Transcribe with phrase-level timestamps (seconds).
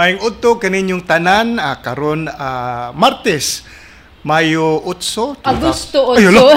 [0.00, 3.68] Maayong udto kaninyong tanan ah, karon ah, Martes,
[4.24, 6.32] Mayo 8, Agosto Ay, 8.
[6.32, 6.56] hala.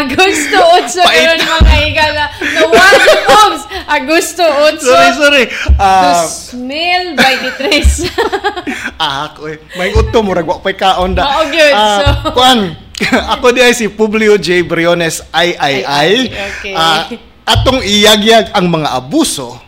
[0.00, 1.20] Agosto 8 Pait.
[1.20, 2.24] karon mga higala.
[2.40, 3.62] Nawagi Pops.
[3.84, 4.80] Agosto 8.
[4.80, 5.44] Sorry, sorry.
[5.76, 6.24] Ah,
[6.56, 8.08] 2023.
[8.96, 9.60] ah, ako eh.
[9.76, 11.28] Maayong udto murag wa pay kaon da.
[11.28, 11.76] Oo, good.
[11.76, 12.72] Ah, So- kuan.
[13.36, 14.64] ako di ay si Publio J.
[14.64, 16.32] Briones ay ay ay.
[16.32, 16.72] Okay.
[16.72, 17.04] Ah,
[17.44, 19.60] atong iyagyag ang mga abuso,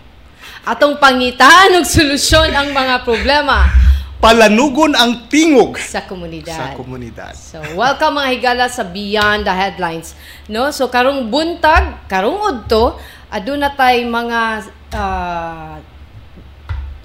[0.69, 3.73] Atong pangitaan og solusyon ang mga problema
[4.21, 6.53] palanugon ang tingog sa komunidad.
[6.53, 7.33] sa komunidad.
[7.33, 10.13] So, welcome mga higala sa Beyond the Headlines.
[10.51, 10.69] No?
[10.75, 13.01] So, karong buntag, karong udto,
[13.33, 15.81] aduna tay mga ah,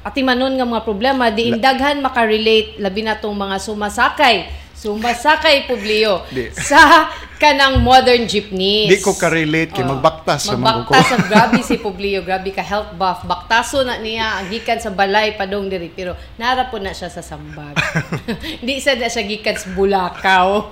[0.04, 6.52] atimanon nga mga problema di indaghan makarelate labi na tong mga sumasakay sumasakay publiyo Di.
[6.52, 7.08] sa
[7.40, 8.88] kanang modern jeepneys.
[8.88, 9.96] Di ko ka-relate kay Oh.
[9.96, 13.24] magbaktas sa mga Magbaktas sa grabe si Publio, grabe ka health buff.
[13.28, 17.20] Baktaso na niya ang gikan sa balay padong diri pero nara po na siya sa
[17.20, 17.76] sambag.
[18.66, 20.72] Di sa na siya gikan sa Bulacau.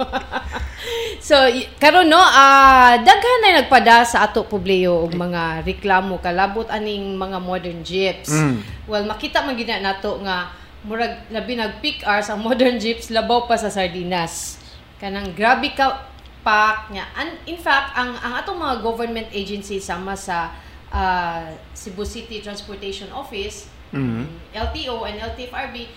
[1.28, 1.36] so
[1.76, 7.38] karon no, ah daghan na nagpada sa ato Publio og mga reklamo kalabot aning mga
[7.44, 8.32] modern jeeps.
[8.32, 8.59] Mm.
[8.88, 13.13] Well, makita man gid na nato nga murag labi nag peak hours ang modern jeeps
[13.13, 14.57] labaw pa sa sardinas.
[14.97, 16.09] Kanang grabe ka
[16.41, 17.05] pack niya.
[17.13, 20.49] And in fact, ang ang atong mga government agency sama sa
[20.89, 24.23] ah, Cebu City Transportation Office, Mhm.
[24.55, 25.87] LTO and LTFRB,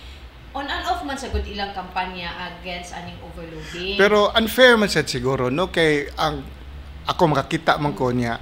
[0.51, 3.99] on and off man sa good ilang kampanya against aning overloading.
[3.99, 6.43] Pero unfair man sad siguro no kay ang
[7.07, 8.39] ako makakita man ko niya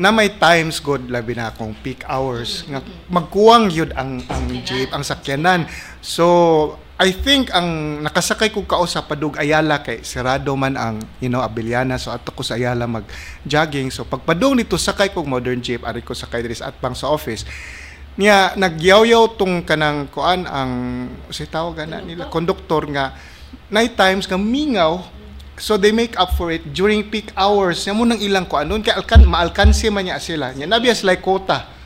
[0.00, 2.64] na may times god labi na akong peak hours.
[2.64, 2.80] Nga
[3.12, 5.68] magkuwang yun ang ang jeep ang sakyanan.
[6.00, 6.24] So
[6.96, 11.44] I think ang nakasakay ko kao sa Padug Ayala kay sirado man ang you know
[11.44, 12.00] Abiliana.
[12.00, 13.04] So ato ko sa Ayala mag
[13.44, 15.84] jogging so pagpadung nito sakay kog modern jeep.
[15.84, 17.44] Ari ko sakay diri sa atpang sa office.
[18.16, 20.72] Niya nagyaw-yaw tong kanang kuan ang
[21.28, 22.32] si tawag na nila?
[22.32, 23.12] Konduktor nga
[23.68, 25.19] night times nga mingaw
[25.60, 27.84] so they make up for it during peak hours.
[27.84, 30.56] Nya mo nang ilang kuan nun kay alkan maalkansi man niya sila.
[30.56, 31.78] Nya nabias like quota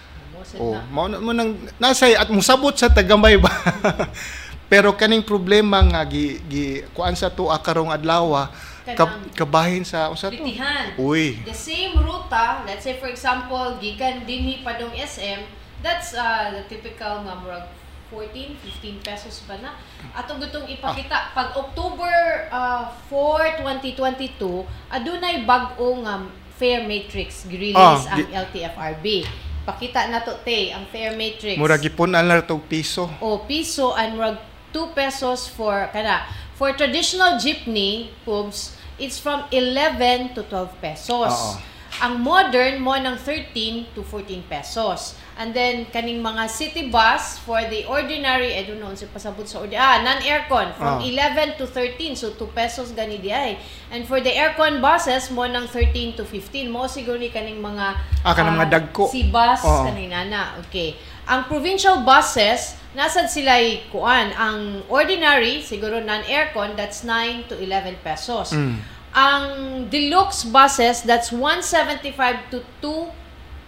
[0.59, 1.19] oh mao na.
[1.19, 3.51] mo nang nasay at musabot sa tagamay ba?
[4.73, 6.65] Pero kaning problema nga gi, gi
[6.97, 8.49] kuan sa tuwa karong adlaw
[8.85, 10.37] Kanang- kabahin sa usa to?
[10.37, 10.93] Litihan.
[11.01, 11.41] uy.
[11.49, 15.41] The same ruta, let's say for example, gikan dinhi padong SM,
[15.81, 17.65] that's uh, the typical nga murag
[18.15, 18.55] 14,
[19.03, 19.75] 15 pesos ba na?
[20.15, 22.15] Ato gutong ipakita pag October
[22.49, 26.23] uh, 4, 2022, adunay bag-o nga
[26.55, 29.27] fare matrix release Ah, ang LTFRB.
[29.65, 31.57] Pakita na to te ang fare matrix.
[31.57, 34.39] murag ipunan na to piso o piso and murag
[34.71, 36.23] 2 pesos for kana
[36.55, 41.57] for traditional jeepney pubs it's from 11 to 12 pesos Oo.
[41.99, 47.59] ang modern mo ng 13 to 14 pesos and then kaning mga city bus for
[47.67, 51.03] the ordinary I don't know unsa pasabot sa ordi ah non-aircon from Oo.
[51.03, 53.59] 11 to 13 so 2 pesos gani di ay
[53.91, 57.99] and for the aircon buses mo ng 13 to 15 mo siguro ni kaning mga
[58.23, 59.11] Ah, kanang mga dagko.
[59.11, 59.83] si bus Oo.
[59.85, 60.95] kanina na okay
[61.27, 63.59] ang provincial buses nasad sila
[63.91, 68.79] kuan ang ordinary siguro non-aircon that's 9 to 11 pesos Mm.
[69.11, 69.45] ang
[69.91, 72.63] deluxe buses that's 175 to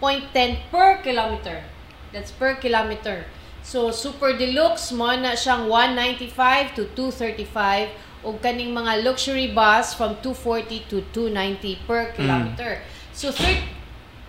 [0.00, 1.64] 2.10 per kilometer.
[2.12, 3.24] That's per kilometer.
[3.66, 7.90] So super deluxe mo na siyang 195 to 235
[8.22, 12.82] o kaning mga luxury bus from 240 to 290 per kilometer.
[13.10, 13.66] So thir-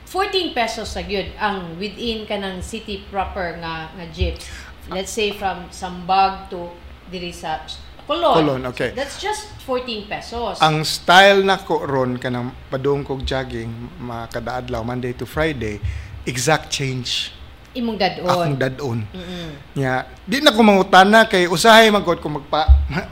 [0.08, 4.48] 14 pesos sa gyud ang within kanang city proper nga nga jeeps.
[4.88, 6.72] Let's say from Sambag to
[7.12, 7.60] diri sa
[8.08, 8.34] Colon.
[8.40, 8.96] Colon, okay.
[8.96, 10.64] That's just 14 pesos.
[10.64, 13.68] ang style na ko ron kanang padung kog jogging
[14.00, 15.84] mga kada adlaw Monday to Friday
[16.24, 17.36] exact change
[17.76, 18.58] imong akong dadon.
[18.58, 19.50] dadon Mm-mm.
[19.76, 22.64] nya di na ko mangutana kay usahay magod ko magpa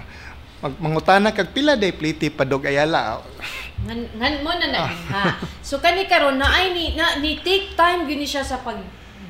[0.63, 3.19] mag mangutana kag pila day pliti padog ayala
[3.85, 4.79] Ngan, ngan mo na na
[5.11, 5.35] ha.
[5.59, 8.79] So kani karon na ay ni na, ni take time gini siya sa pag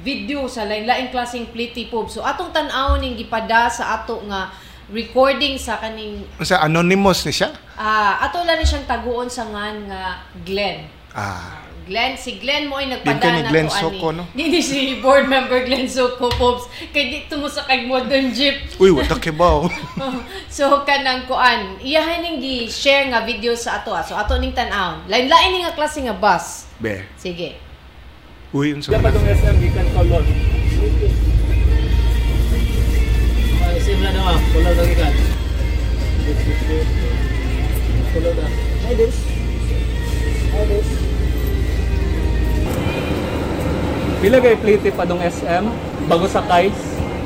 [0.06, 2.06] video sa lain-laing klaseng pliti pub.
[2.14, 4.54] So atong tan-aw ning gipada sa ato nga
[4.90, 9.90] recording sa kaning sa anonymous ni siya ah ato lang ni siyang taguon sa ngan
[9.90, 10.86] nga Glenn.
[11.14, 14.18] ah Glenn, si Glenn mo ay ni na Glenn to, Soko, ani.
[14.18, 14.24] no?
[14.42, 16.66] Dili si board member Glenn Soko, Pops.
[16.90, 18.58] Kay dito mo sa kag modern jeep.
[18.82, 19.70] uy what the kibaw
[20.50, 21.78] so, kanang kuan.
[21.78, 23.94] Iyahan ning gi-share nga video sa ato.
[23.94, 24.02] ah.
[24.02, 25.06] So, ato ning tan-aw.
[25.06, 26.66] Lain-lain nga klase nga bus.
[26.82, 27.54] be Sige.
[28.50, 30.26] uy unsa Dapat yung SM gikan kolon.
[33.86, 34.34] Simula na ma.
[34.50, 35.14] Kolon na gikan.
[38.18, 38.48] Kolon na.
[38.82, 39.18] Hi, Des.
[40.50, 40.88] Hi, Des.
[44.26, 45.70] Pila kay plate pa dong SM
[46.10, 46.74] bago sakay?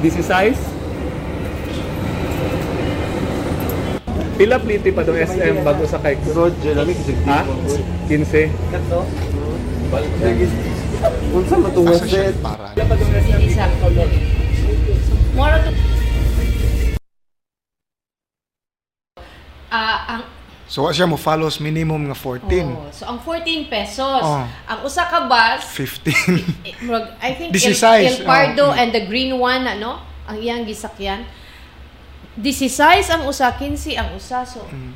[0.04, 0.60] DC size?
[4.36, 6.20] Pila plate pa dong SM bago sakay?
[6.36, 7.48] Roger, lamig Ha?
[8.12, 8.52] 15.
[8.76, 9.08] Kato.
[11.32, 12.36] Unsa website?
[12.44, 12.76] para.
[12.76, 13.40] Pila pa dong SM?
[13.48, 13.64] Isa.
[15.40, 15.89] Moro to
[20.70, 22.46] So wa siya mo follows minimum nga 14.
[22.70, 24.22] oh, so ang 14 pesos.
[24.22, 24.46] Oh.
[24.46, 26.14] Ang usa ka bus 15.
[26.62, 28.78] eh, murag- I think This El, is size, El Pardo oh.
[28.78, 29.98] and the green one ano,
[30.30, 31.26] ang iyang gisakyan.
[32.38, 34.94] This is size ang usa 15 ang usa so Mm.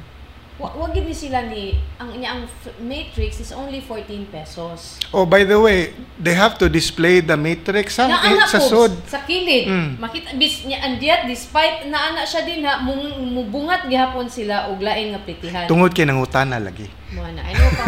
[0.53, 2.41] Wa wag gid ni sila ni ang ang
[2.79, 5.01] matrix is only 14 pesos.
[5.09, 8.05] oh, by the way, they have to display the matrix ha?
[8.05, 8.93] Eh, sa sod.
[9.03, 9.65] sa kilid.
[9.65, 9.89] Mm.
[9.97, 14.69] Makita bis niya and yet despite na ana siya din ha mung- mubungat gihapon sila
[14.69, 15.65] og lain nga plitihan.
[15.65, 16.85] Tungod kay nangutana lagi.
[17.11, 17.41] Mo na.
[17.41, 17.83] Ano pa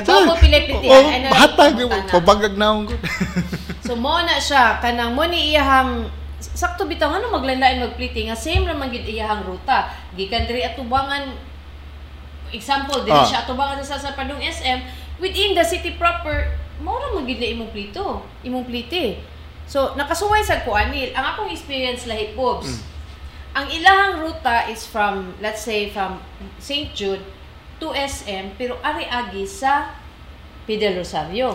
[0.00, 1.04] ana ko pilay plitihan.
[1.04, 1.76] Oh, ay na- hatag
[2.08, 2.96] pabagag naong ko.
[3.84, 6.08] So mo na siya kanang mo ni iyahang
[6.40, 9.92] sakto bitaw ano maglanlain magpliti nga same ra man gid iyahang ruta.
[10.16, 11.49] Gikan diri atubangan
[12.52, 13.24] example diri Ah.
[13.24, 14.78] siya atubangan sa sa Padong SM
[15.18, 16.50] within the city proper
[16.80, 19.20] mo ra man gid na imong plito, imong pliti.
[19.68, 21.12] So nakasuway sa kuanil.
[21.12, 22.80] Ang akong experience lahi pobs.
[23.52, 26.22] Ang ilahang ruta is from let's say from
[26.56, 26.90] St.
[26.90, 27.20] Jude
[27.78, 29.92] to SM pero ari agi sa
[30.64, 31.52] Fidel Rosario.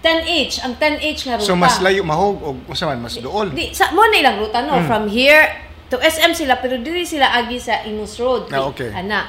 [0.00, 1.44] 10H, ang 10H nga ruta.
[1.44, 3.52] So mas layo mahog og unsa man mas duol.
[3.52, 4.86] Di, sa mo na ilang ruta no, Mm.
[4.88, 5.44] from here
[5.88, 8.48] to SM sila pero diri sila agi sa Imus Road.
[8.48, 8.88] Ah, okay.
[8.92, 9.28] Ana.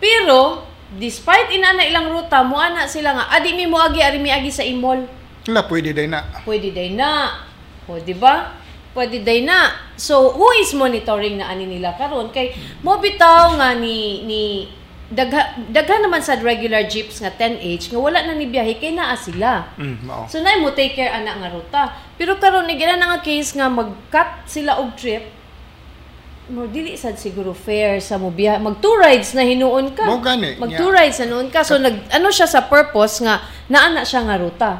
[0.00, 0.64] Pero
[0.96, 4.50] despite inana ilang ruta mo ana sila nga adi mi mo agi ari mi agi
[4.50, 5.06] sa Imol.
[5.46, 6.24] Wala pwede day na.
[6.42, 7.38] Pwede day na.
[7.86, 8.58] O di ba?
[8.96, 9.70] Pwede day na.
[9.94, 14.66] So who is monitoring na ani nila karon kay mo bitaw nga ni ni
[15.10, 19.18] dagha, daghan naman sa regular jeeps nga 10H nga wala na ni biyahe kay naa
[19.18, 19.66] sila.
[19.76, 20.24] Mm, mao.
[20.30, 21.82] So na mo take care ana nga ruta.
[22.14, 25.39] Pero karon ni gina na nga case nga mag-cut sila og trip.
[26.50, 30.02] Mo dili sad siguro fair sa mo biya mag two rides na hinuon ka.
[30.02, 31.62] Mao gani, Mag two rides na noon ka.
[31.62, 33.38] So nag ano siya sa purpose nga
[33.70, 34.70] naana siya nga ruta.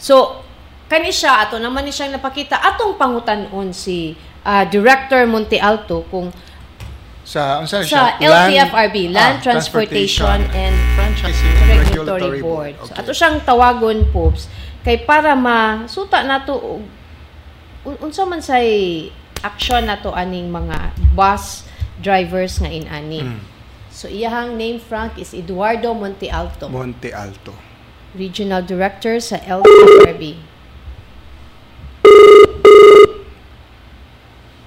[0.00, 0.40] So
[0.88, 6.32] kani siya ato naman ni siyang napakita atong pangutan-on si ah, Director Monte Alto kung
[7.26, 8.22] sa unsa sa siya?
[8.22, 12.72] LTFRB, Land ah, Transportation and Franchising Regulatory Board.
[12.78, 13.02] So, Okay.
[13.02, 14.46] ato siyang tawagon, Pops,
[14.80, 16.80] kay para masuta nato
[17.84, 19.10] unsa man say
[19.46, 21.62] action nato aning mga bus
[22.02, 23.22] drivers nga inani.
[23.22, 23.40] Mm.
[23.94, 27.54] So iyahang name Frank is Eduardo Monte Alto, Monte Alto.
[28.18, 30.56] Regional Director sa LTFRB.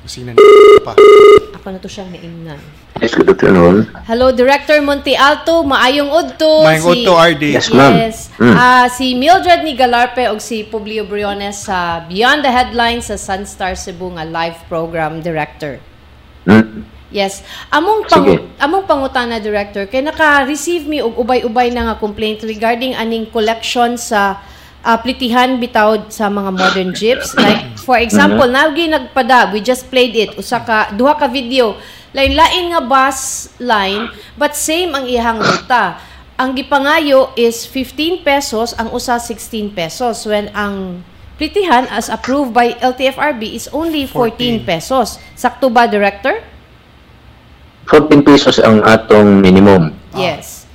[0.10, 0.34] Sina
[0.82, 0.98] pa.
[1.54, 2.58] Ako na to siyang naingnan.
[3.00, 3.88] Yes, good afternoon.
[4.04, 5.64] Hello, Director Monte Alto.
[5.64, 6.68] Maayong udto.
[6.68, 7.44] Maayong udto, RD.
[7.56, 7.94] Yes, ma'am.
[7.96, 8.28] Yes.
[8.36, 8.56] Mm.
[8.60, 13.80] Ah, si Mildred ni Galarpe o si Publio Briones sa Beyond the Headlines sa Sunstar
[13.80, 15.80] Cebu nga live program director.
[16.44, 16.84] Hmm?
[17.08, 17.40] Yes.
[17.72, 18.36] Among Sige.
[18.36, 23.96] pang among pangutana director kay naka-receive mi og ubay-ubay na nga complaint regarding aning collection
[23.96, 24.44] sa
[25.04, 27.32] plitihan bitaw sa mga modern jeeps.
[27.36, 31.80] Like for example, nagi nagpada, we just played it usa ka duha ka video.
[32.10, 36.02] Lain-lain nga bus line, but same ang ihang ruta.
[36.42, 41.06] Ang gipangayo is 15 pesos, ang usa 16 pesos, when ang
[41.38, 44.66] plitihan as approved by LTFRB is only 14, 14.
[44.66, 45.08] pesos.
[45.38, 46.42] Sakto ba, Director?
[47.86, 49.94] 14 pesos ang atong minimum.
[50.14, 50.18] Ah.
[50.18, 50.66] Yes.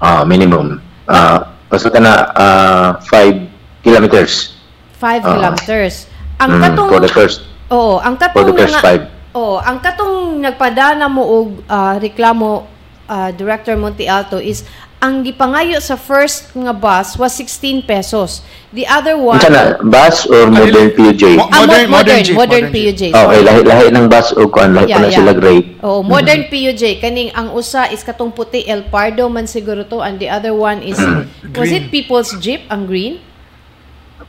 [0.00, 0.80] Ah, uh, minimum.
[1.08, 1.38] Ah, uh,
[1.72, 4.56] basta na ah, uh, 5 kilometers.
[5.00, 5.20] 5 uh, ah.
[5.36, 5.94] kilometers.
[6.40, 7.38] Ang katong mm, for the first.
[7.72, 12.66] Oo, ang katong for the first 5 Oh, ang katong nagpadana mo og uh, reklamo
[13.06, 14.66] uh, Director Monte Alto is
[15.00, 18.44] ang gipangayo sa first nga bus was 16 pesos.
[18.74, 20.60] The other one Unsa na bus or ano?
[20.60, 21.22] modern PUJ?
[21.40, 23.02] Oh, ah, mo- modern, modern, modern, modern, modern PUJ.
[23.16, 25.18] Oh, okay, lahi lahi ng bus o kuan lahi yeah, ano pala yeah.
[25.24, 25.66] sila grade.
[25.80, 26.76] Oh, modern mm-hmm.
[26.76, 30.52] PUJ kaning ang usa is katong puti El Pardo man siguro to and the other
[30.52, 31.54] one is mm-hmm.
[31.56, 33.24] was it People's Jeep ang green?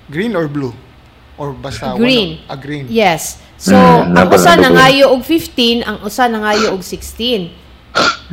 [0.08, 0.72] Green or blue?
[1.36, 2.40] Or basta green.
[2.48, 2.86] One, a green.
[2.88, 3.44] Yes.
[3.62, 7.54] So, Mm, ang usa nabang- nangayo og 15, ang usa nangayo og 16.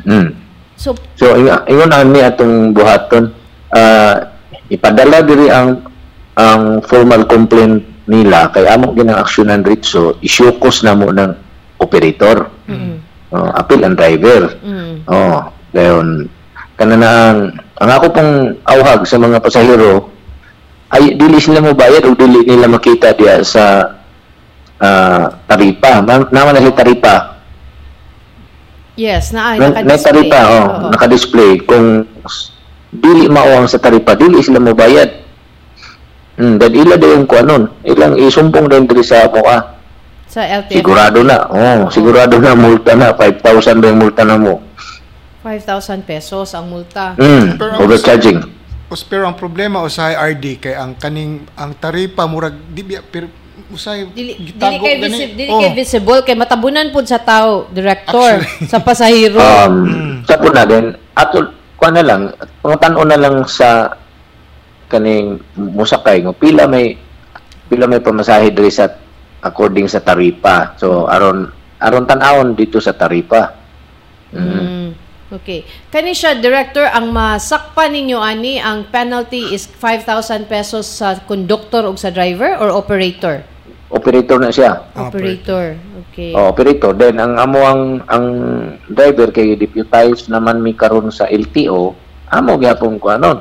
[0.02, 0.32] Hmm.
[0.72, 3.34] So, So ingon na mi atong buhaton
[3.68, 4.32] ah,
[4.66, 5.84] ipadala diri ang
[6.32, 11.34] ang formal complaint nila kay amo ginang aksyonan ritso isyukos na mo ng
[11.76, 12.48] operator.
[12.64, 12.94] mm,
[13.28, 14.56] Oh, appeal ang driver.
[14.56, 16.30] mm, Oh, dayon
[16.72, 17.40] kana na ang,
[17.76, 18.32] ang ako pong
[18.64, 20.08] awhag sa mga pasahero
[20.88, 23.97] ay dili sila mo bayad o dili nila makita diya sa
[24.78, 26.00] ah, taripa.
[26.00, 27.38] Ma- Naman na taripa.
[28.94, 30.02] yes, na ay Na, na naka-display.
[30.02, 30.88] taripa, oh, Oo.
[30.90, 31.52] naka-display.
[31.62, 31.86] Kung
[32.88, 35.22] dili mao ang sa taripa, dili sila mo bayad.
[36.34, 37.66] Hmm, dan ila din yung kuanon.
[37.82, 39.74] Ilang isumpong din diri sa mukha.
[40.28, 40.78] Sa LTFRB.
[40.78, 41.36] Sigurado na.
[41.46, 44.62] Oh, sigurado na multa na 5,000 din multa na mo.
[45.42, 47.18] 5,000 pesos ang multa.
[47.18, 48.38] Hmm, ang- overcharging.
[49.04, 53.04] Pero ang problema usahay RD kay ang kaning ang taripa murag di biya
[53.68, 55.04] usahay Dili, dili kay, gani.
[55.04, 55.60] visi- dili Oh.
[55.60, 59.36] kay visible kay matabunan pud sa tao, director, sa pasahero.
[59.36, 61.38] Um, sa po na din, ato,
[61.74, 62.22] kuha na lang,
[62.58, 63.92] pangutan na lang sa
[64.86, 66.96] kaning musakay, ngo, pila may
[67.68, 68.88] pila may pamasahe diri sa
[69.38, 70.72] according sa taripa.
[70.74, 73.52] So, aron aron tan-awon dito sa taripa.
[74.32, 74.40] Mm.
[74.40, 74.90] Mm,
[75.28, 75.60] Okay.
[75.92, 81.92] Kani siya, Director, ang masakpan ninyo ani, ang penalty is 5,000 pesos sa conductor o
[81.94, 83.44] sa driver or operator?
[83.88, 84.84] Operator na siya.
[84.92, 85.80] Operator.
[86.08, 86.36] Okay.
[86.36, 86.92] Oh, operator.
[86.92, 88.26] Then, ang amo ang, ang
[88.84, 91.96] driver kay deputize naman mi karon sa LTO,
[92.28, 93.40] amo gyapon ko anon.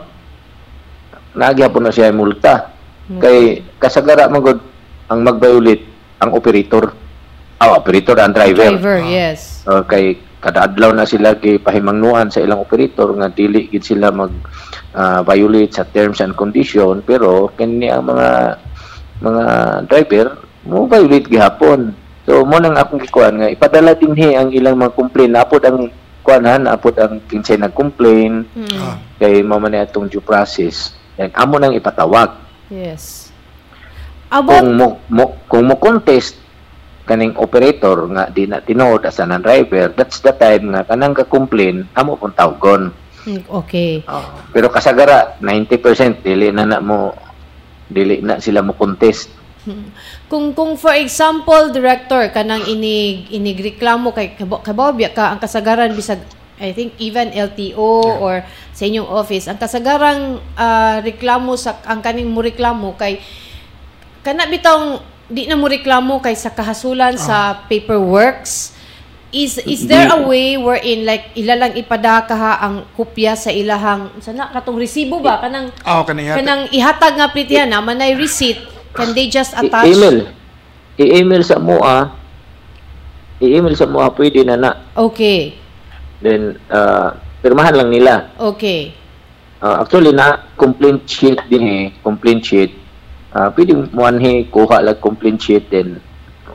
[1.36, 2.72] Nagyapon na siya multa.
[3.08, 4.60] Kay kasagara magod
[5.12, 5.84] ang mag-violate
[6.24, 6.96] ang operator.
[7.60, 8.80] Ah, operator ang driver.
[8.80, 9.64] Driver, yes.
[9.68, 14.14] Uh, kay kada adlaw na sila kay pahimangnuan sa ilang operator nga dili gid sila
[14.14, 14.30] mag
[14.94, 18.62] ah, violate sa terms and condition pero kini ang mga
[19.20, 19.44] mga
[19.86, 20.28] driver
[20.68, 21.96] mo violate gihapon.
[22.28, 25.34] So mo nang akong gikuan nga ipadala dinhi ang ilang mga complaint.
[25.34, 25.88] Apod ang
[26.22, 29.00] kuanhan apod ang kinsay nag-complain Mm, Ah.
[29.16, 30.92] kay mao man atong due process.
[31.16, 32.36] Then amo nang ipatawag.
[32.68, 33.32] Yes.
[34.28, 36.36] About, kung mo, mo kung mo contest
[37.08, 41.88] kaning operator nga di na tinuod as an driver that's the time nga kanang ka-complain
[41.96, 42.92] amo pong tawgon.
[43.24, 44.04] Mm, okay.
[44.04, 47.16] Oh, pero kasagara 90% dili na na mo
[47.88, 49.32] dili na sila mo contest.
[50.32, 55.92] Kung kung for example, director kanang inig inigreklamo kay kabo- kabaw biya ka ang kasagaran
[55.92, 56.24] bisag
[56.58, 58.42] I think even LTO or
[58.74, 63.20] sa inyong office ang kasagarang ah, reklamo sa ang kaning mo reklamo kay
[64.24, 68.77] kana bitong di na mo reklamo kay sa kahasulan sa paperworks
[69.38, 74.50] is is there a way wherein like ilalang ipadaka ha ang kopya sa ilahang sana
[74.50, 75.38] katong resibo ba?
[75.40, 78.58] Kanang Ah, kanang kanang ihatag nga plitihan na manay receipt
[78.92, 79.86] can they just I- attach?
[79.88, 80.34] email.
[80.98, 82.10] I-email sa MOA.
[83.38, 84.72] I-email sa MOA pwede na na.
[84.98, 85.54] Okay.
[86.26, 87.14] Then uh,
[87.46, 88.34] pirmahan lang nila.
[88.34, 88.98] Okay.
[89.62, 91.84] Uh, actually na complaint sheet din eh.
[92.02, 92.74] Complaint sheet.
[93.30, 96.02] Uh, pwede mo anhi kuha lang complaint sheet then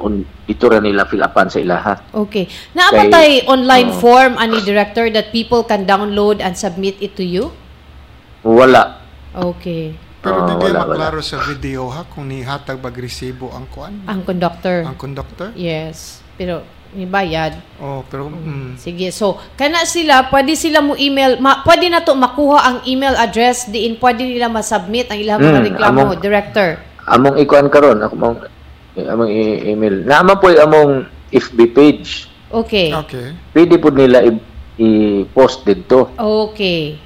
[0.02, 1.94] un, dito ra nila fill upan sa ilaha.
[2.10, 2.50] Okay.
[2.74, 3.98] Naapatay online oh.
[4.02, 7.54] form ani director that people can download and submit it to you?
[8.42, 8.98] Wala.
[9.32, 9.94] Okay.
[10.18, 10.80] Pero di wala, ba wala.
[10.86, 14.82] maklaro sa video ha kung nihatag bag resibo ang kuan ang conductor.
[14.82, 15.50] Ang conductor?
[15.54, 16.22] yes.
[16.34, 17.56] Pero may bayad.
[17.80, 22.12] Oh, pero mm, Sige, so kana sila, pwede sila mo email, ma, pwede na to
[22.12, 26.68] makuha ang email address diin pwede nila ma-submit ang ilang mga Hmm, reklamo, among- director.
[27.08, 28.14] among ikuan karon ako
[28.94, 29.30] mong among
[29.64, 30.90] email naman po among
[31.30, 32.92] FB page Okay.
[32.92, 33.32] okay.
[33.56, 34.44] pwede po nila i-
[34.76, 37.00] i-post dito Okay.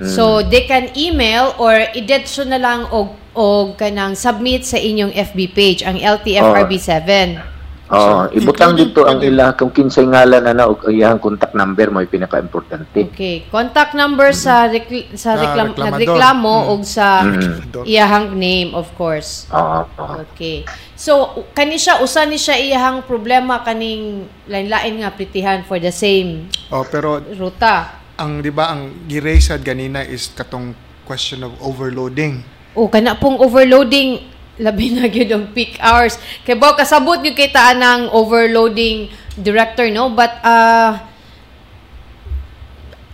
[0.00, 0.08] Hmm.
[0.08, 5.38] So they can email or i-detso na lang og og kanang submit sa inyong FB
[5.52, 7.00] page ang LTFRB7.
[7.36, 7.59] oh
[7.90, 13.10] So, ibutang dito ang ila kung kinsay ngalan ana og iyang contact number mo pinaka-importante
[13.10, 13.50] Okay.
[13.50, 15.98] Contact number sa rekl- sa reklam- reklamador.
[15.98, 16.70] nagreklamo Mm.
[16.70, 17.82] og sa Mm.
[17.82, 19.50] iyahang name of course.
[19.50, 20.22] oo oo.
[20.24, 20.62] Okay.
[20.94, 21.12] So,
[21.50, 26.84] kani siya, usa ni siya iyahang problema kaning lain-lain nga plitihan for the same Oh,
[26.84, 27.98] pero ruta.
[28.14, 32.46] ang 'di ba ang girasad ganina is katong question of overloading.
[32.70, 34.22] O, kana pong overloading,
[34.58, 36.18] labi na gyud ang peak hours.
[36.42, 40.10] Kay ba kasabot gyud kay taan ng overloading director, no?
[40.10, 41.10] But, uh,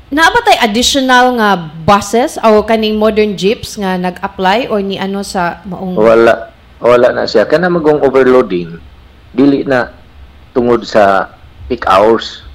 [0.07, 5.26] naa ba tay additional nga buses o kaning modern jeeps nga nag-apply or ni ano
[5.26, 5.99] sa maong...
[5.99, 8.78] wala wala na siya kana magong overloading
[9.35, 9.90] dili na
[10.55, 11.35] tungod sa
[11.66, 12.47] peak hours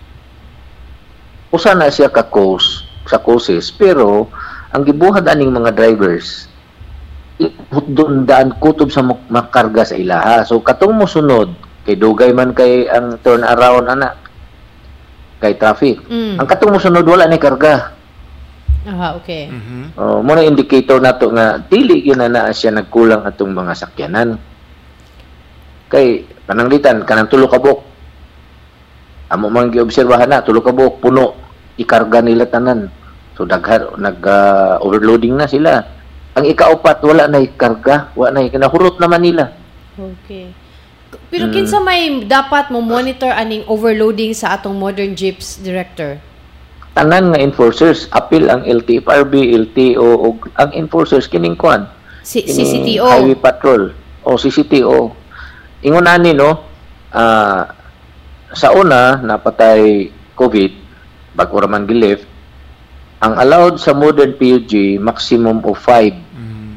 [1.51, 4.31] usa na siya ka coast sa courses pero
[4.71, 6.47] ang gibuhat aning mga drivers
[7.87, 12.51] doon daan kutob sa mak- makarga sa ilaha so katong mo sunod kay dugay man
[12.51, 14.13] kay ang turn around ana
[15.37, 16.37] kay traffic Mm.
[16.37, 17.97] ang katong mo sunod wala ni karga
[18.81, 19.45] Aha, okay.
[19.45, 19.93] Mhm.
[19.93, 24.41] Oh, mo na indicator nato nga dili gyud na naa siya nagkulang atong mga sakyanan.
[25.85, 27.77] Kay pananglitan kanang tulo ka buok.
[29.29, 31.37] Amo man giobserbahan na tulo ka buok puno
[31.77, 32.89] ikarga nila tanan.
[33.37, 35.85] So daghan nag ah, overloading na sila.
[36.31, 39.51] Ang ikaupat wala na ikarga, wala na kinahurot naman nila.
[39.99, 40.55] Okay.
[41.27, 41.53] Pero Mm.
[41.53, 46.23] kinsa may dapat mo monitor aning overloading sa atong modern jeeps director?
[46.91, 51.87] Tanan nga enforcers apil ang LTFRB, LTO ug ang enforcers kining kwan
[52.23, 53.07] Si- kining CCTO.
[53.07, 53.91] Highway Patrol
[54.23, 55.11] o CCTO.
[55.83, 56.63] Ingon ani no,
[57.11, 57.75] ah,
[58.51, 60.71] sa una napatay COVID
[61.35, 62.27] bago ra man gilift.
[63.21, 66.17] Ang allowed sa modern PUG maximum of 5.
[66.33, 66.73] Mm.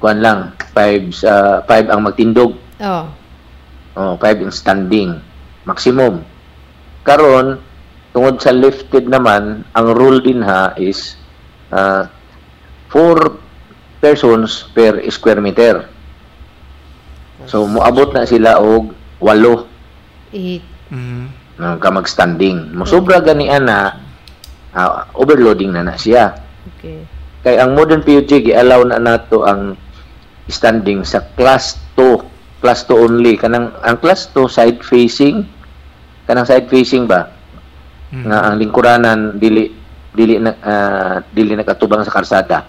[0.00, 2.56] Kuan lang, 5 sa 5 ang magtindog.
[2.80, 3.04] Oh.
[3.94, 5.20] Oh, 5 in standing.
[5.68, 6.24] Maximum.
[7.04, 7.60] Karon
[8.16, 11.20] tungod sa lifted naman, ang rule din ha is
[11.74, 12.08] uh,
[12.88, 13.36] 4
[14.00, 15.84] persons per square meter.
[17.44, 19.68] So moabot na sila og 8
[20.34, 20.64] Eight.
[20.90, 21.30] Mm.
[21.54, 22.74] ng kamag-standing.
[22.74, 24.03] Mosobra gani ana
[24.74, 26.34] ah, overloading na na siya.
[26.76, 27.06] Okay.
[27.40, 29.76] Kay ang modern PUG gi-allow na nato ang
[30.46, 32.20] standing sa class 2,
[32.60, 35.44] class 2 only kanang ang class 2 side facing
[36.24, 37.28] kanang side facing ba
[38.08, 38.30] Mm.
[38.30, 39.74] nga ang lingkuranan dili
[40.08, 42.62] dili na ah, dili nakatubang sa karsada.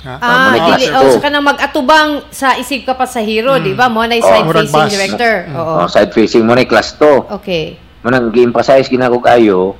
[0.00, 0.14] Ha?
[0.16, 3.86] Ah, muna dili, oh, sa kanang mag-atubang sa isig ka pasahero, di ba?
[3.86, 4.90] Mo na Oh, side murag facing bus.
[4.90, 5.34] director.
[5.54, 5.72] Oo.
[5.76, 7.30] Oh, side facing mo na class 2.
[7.38, 7.76] Okay.
[8.00, 9.76] Manang gi-emphasize ginako kayo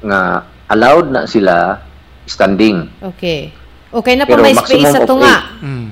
[0.00, 1.80] nga allowed na sila
[2.24, 2.86] standing.
[3.00, 3.50] Okay.
[3.88, 5.56] Okay na pa Pero may space sa tunga.
[5.58, 5.88] Mm.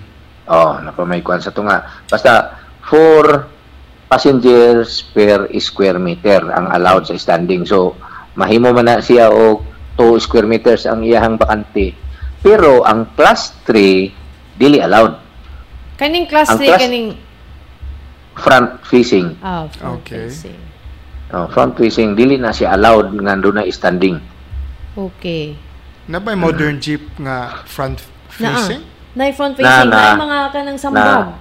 [0.47, 1.81] Oh, napamaykuan sa tunga.
[2.07, 3.49] Basta 4
[4.07, 7.65] passengers per square meter ang allowed sa standing.
[7.65, 7.97] So,
[8.35, 9.65] mahimo man na siya og
[9.97, 11.97] 2 square meters ang iyahang bakante.
[12.39, 14.13] Pero ang class 3
[14.55, 15.19] dili allowed.
[15.97, 17.09] Kaning class Ang 3 class- kaning
[18.37, 19.33] Front facing.
[19.41, 20.29] ah, front Okay.
[20.29, 20.61] facing.
[21.27, 24.23] Oh, front facing dili na siya allowed nga doon na standing.
[24.95, 25.59] Okay.
[26.07, 27.99] Na ba modern jeep nga front
[28.39, 28.55] Naa.
[28.55, 28.83] facing?
[29.19, 30.15] Na front Na, facing na, na.
[30.17, 31.35] mga kanang sambag.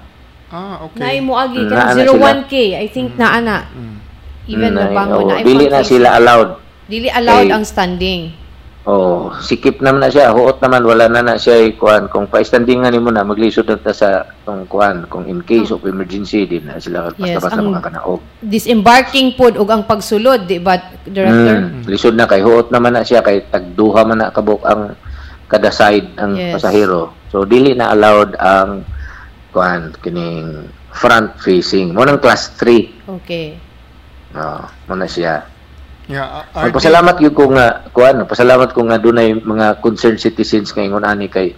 [0.49, 1.21] Ah, Na okay.
[1.21, 2.03] mo agi Mm, kanang naa na
[2.41, 2.53] 01k.
[2.73, 3.57] I think naa na.
[3.69, 3.95] Mm.
[4.45, 6.49] Even Mm, na bango oh, na dili na sila allowed.
[6.85, 8.21] Dili allowed Kay- ang standing.
[8.85, 13.09] Oh, sikip naman na siya, huot naman wala na na siya kuan kung pa-standingan nimo
[13.09, 14.09] na maglisod na ta sa
[14.45, 18.21] kung kuan kung in case of emergency din na sila Yes, basta-basta ang- makakanaog.
[18.45, 21.65] Disembarking pod ug ang pagsulod, di ba, director?
[21.65, 24.93] Mm, lisod na kay huot naman na siya kay tagduha man na kabuk ang
[25.49, 26.53] kada side ang Yes.
[26.53, 27.09] pasahero.
[27.33, 28.85] So dili na allowed ang
[29.49, 31.89] kuan kining front facing.
[31.89, 32.93] Mo nang class 3.
[33.17, 33.57] Okay.
[34.31, 35.41] Oh, mo na siya.
[36.05, 40.85] Yeah, uh, Nagpasalamat gyud ko nga kuan, pasalamat ko nga dunay mga concerned citizens nga
[40.85, 41.57] ingon ani kay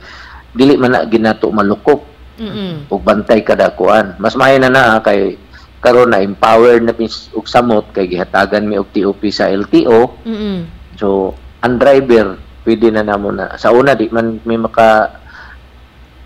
[0.55, 2.93] dili man na ginato malukop Mm.
[2.93, 4.13] ug bantay kada kuan.
[4.21, 5.41] Mas maayo na na kay
[5.81, 10.21] karon na empowered na pis og samot kay gihatagan mi og TOP sa LTO.
[10.21, 10.59] Mm.
[11.01, 11.33] So,
[11.65, 15.17] ang driver pwede na namo na sa una di man may maka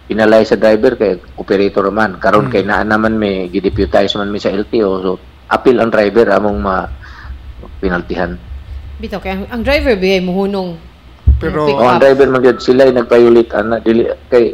[0.09, 4.51] pinalay sa driver kay operator man karon kay naa naman may gideputize man mi sa
[4.51, 5.11] LTO so
[5.47, 6.83] appeal ang driver among ma
[7.81, 8.37] pinaltihan.
[9.01, 10.77] Bitaw kay ang, ang driver bigay muhunong?
[11.41, 14.53] Pero- pick O ang driver man gyud sila ay nagpa-violate ana dili kay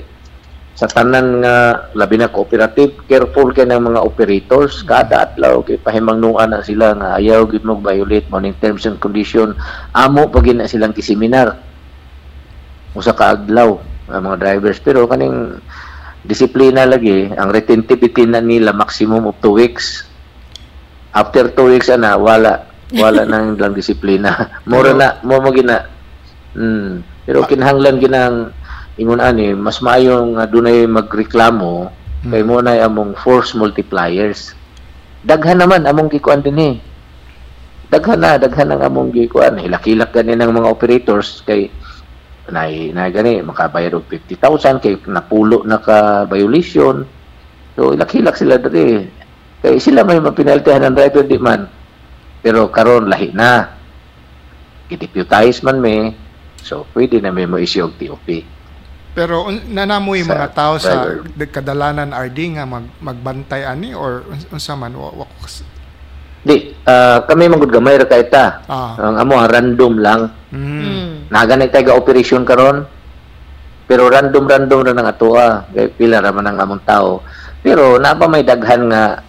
[0.78, 6.54] sa tanan nga labi na cooperative careful kay ng mga operators kada adlaw kay pahimangnuan
[6.54, 9.58] na sila nga ayaw gyud mo violate mo ning terms and condition
[9.92, 11.60] amo pag na silang kiseminar
[12.98, 14.80] usa ka adlaw ang mga drivers.
[14.82, 15.60] Pero kaning
[16.26, 20.08] disiplina lagi ang retentivity na nila maximum of 2 weeks.
[21.14, 24.62] After 2 weeks ana wala wala nang lang disiplina.
[24.64, 25.84] Mura na mo mo gina
[26.56, 28.36] mm, pero kinahanglan ginang
[28.96, 31.92] ingon ani mas maayo nga dunay magreklamo
[32.28, 34.56] kay mo na among force multipliers.
[35.28, 36.76] Daghan naman among gikuan din eh.
[37.92, 39.60] Daghan na daghan ang among gikuan.
[39.60, 41.68] Hilak-hilak gani ng mga operators kay
[42.48, 47.04] nay na gani makabayad og 50,000 kay napulo na ka violation.
[47.76, 49.08] So hilak-hilak sila diri
[49.62, 51.77] kay sila may mapinaltihan ng driver di man
[52.48, 53.76] pero karon lahi na.
[54.88, 56.16] Gideputize man me
[56.58, 58.24] so pwede na may mo issue og TOP
[59.12, 61.28] Pero un- nanamoy Sa mga tao sa driver.
[61.28, 64.94] de- kadalanan RD nga mag, magbantay ani or uns- unsa man?
[64.94, 65.34] Wa, wa-
[66.40, 68.64] di ah, kami manggod gamay ra kay ta.
[68.64, 68.96] Ah.
[68.96, 70.22] Ang amo ah, random lang.
[70.48, 71.12] Mm, Mm.
[71.28, 72.88] naganay tayo ga operation karon.
[73.84, 77.26] Pero random random ra nang atoa kay pila ra man ang among tao.
[77.60, 79.26] Pero napa may daghan nga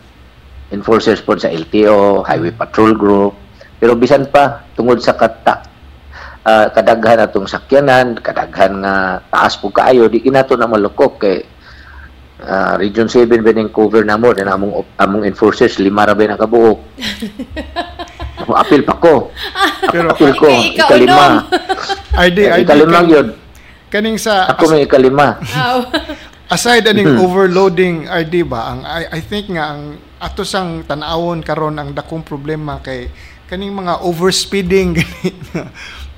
[0.70, 3.32] enforcers pod sa LTO highway patrol group.
[3.78, 5.54] Pero bisan pa tungod sa kata
[6.44, 11.46] ah, kadaghan atong sakyanan kadaghan nga taas po kaayo di kinato na malukop kay
[12.42, 16.26] ah, Region 7 ba ning cover na mo din among among enforcers lima ra ba
[16.26, 16.78] nakabuok
[18.38, 19.34] Ako, apil pa ko.
[19.90, 20.46] Pero apil ko
[20.78, 21.42] ikalima.
[22.14, 23.28] RD RD ikalima yun.
[23.88, 25.40] kaning sa ako may ikalima.
[25.42, 25.78] Aw.
[26.48, 31.76] aside aning overloading RD ba ang I, I think nga ang ato sang tan-awon karon
[31.76, 33.12] ang dakong problema kay
[33.48, 35.30] kaning mga overspeeding gani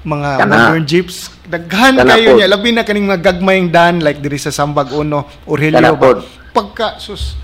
[0.00, 0.50] mga Kana.
[0.72, 2.36] modern jeeps daghan Kana kayo pod.
[2.40, 6.22] niya labi na kaning mga gagmayng dan like diri sa Sambag Uno Aurelio Kana ba
[6.50, 7.36] pagka sus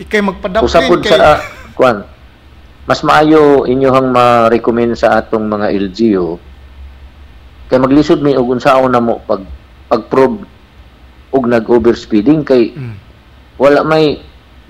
[0.00, 1.44] ikay magpadaplin Usapod kay sa
[1.76, 2.08] kuan.
[2.88, 6.40] Mas maayo inyohang ma-recommend sa atong mga LGU
[7.70, 9.44] kay maglisod mi og unsaon na mo pag
[9.86, 10.42] pag-probe
[11.30, 12.94] og nag-overspeeding kay Mm.
[13.56, 14.18] wala may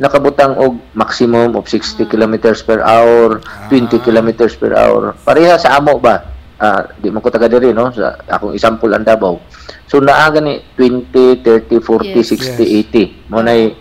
[0.00, 5.12] nakabutang og maximum of 60 kilometers per hour, 20 kilometers per hour.
[5.20, 6.24] Pareha sa amo ba?
[6.60, 9.40] Ah, di man ko taga diri no sa akong example ang Davao.
[9.88, 12.28] So naa gani 20, 30, 40, Yes.
[12.32, 12.88] 60, Yes.
[12.92, 13.04] 80.
[13.32, 13.76] Mo nay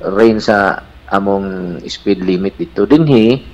[0.00, 0.80] range sa
[1.12, 3.44] among speed limit dito dinhi.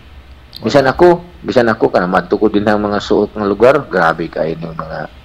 [0.62, 4.54] Bisan ako, bisan ako kana madto ko din ang mga suot ng lugar, grabe kay
[4.54, 5.19] ni mga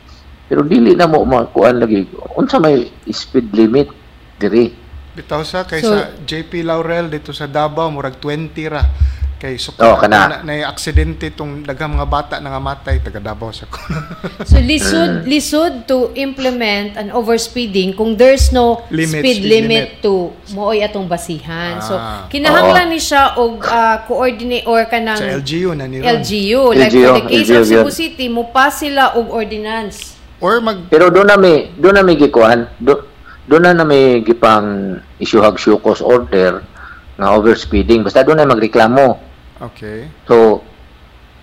[0.46, 3.90] pero dili na mo makuan lagi unsa may speed limit
[4.36, 4.84] diri.
[5.16, 8.84] bitaw sa kay So- sa JP Laurel dito sa Davao murag 20 ra
[9.36, 10.28] kay so Oh, kana.
[10.28, 13.80] na, na aksidente tong daghang mga bata nga matay taga Davao sa ko
[14.52, 20.36] So lisod lisod to implement an overspeeding kung there's no Limit, speed, speed limit, to
[20.52, 21.80] mooy atong basihan.
[21.80, 22.28] So Ah.
[22.28, 26.76] kinahanglan ni siya og ah, coordinate or kanang sa LGU na ni LGU.
[26.76, 27.92] Like LGU, for the case LGU, of Cebu.
[27.94, 30.15] City, mo pa sila og ordinance.
[30.42, 33.08] Or mag Pero doon na may doon na may gikuan, do,
[33.46, 36.66] doon na na may gipang isuhag show cause order
[37.16, 38.04] nga overspeeding.
[38.04, 39.20] Basta doon na magreklamo.
[39.64, 40.66] okay So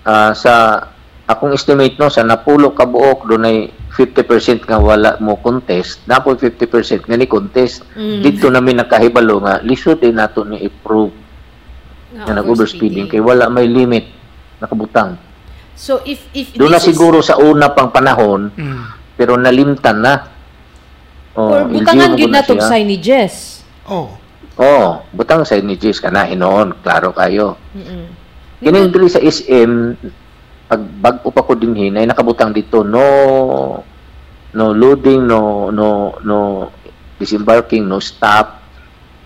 [0.05, 0.85] ah, sa
[1.25, 3.59] akong estimate no sa napulo ka buok doon ay
[3.93, 7.85] 50% nga wala mo contest, napo 50% nga ni contest.
[7.93, 8.25] Mm.
[8.25, 11.13] Dito namin nakahibalo nga lisod din nato ni approve
[12.17, 14.09] Nga nga nag-overspeeding kay wala may limit
[14.65, 15.21] nakabutang.
[15.83, 19.19] So if if Doon na this is- siguro sa una pang panahon mm.
[19.19, 20.15] pero nalimtan na.
[21.35, 22.71] Oh, or butangan gid na natong siya.
[22.71, 23.35] signages.
[23.91, 24.23] oh
[24.61, 27.57] Oh, butang sa images ka na hinoon, klaro kayo.
[27.73, 28.05] Mm-mm.
[28.61, 29.97] Kining sa SM
[30.69, 33.05] pag bag-o pa ko dinhin ay nakabutang dito no
[34.57, 36.71] no loading no no no
[37.21, 38.63] disembarking no stop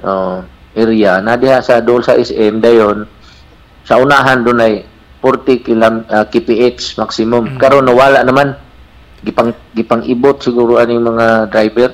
[0.02, 0.42] uh,
[0.74, 3.06] area na diha sa dol sa SM dayon
[3.86, 4.74] sa unahan doon ay
[5.26, 7.58] 40 km uh, kph maximum.
[7.58, 8.54] Karon nawala naman.
[9.26, 11.90] Gipang gipang ibot siguro aning mga driver.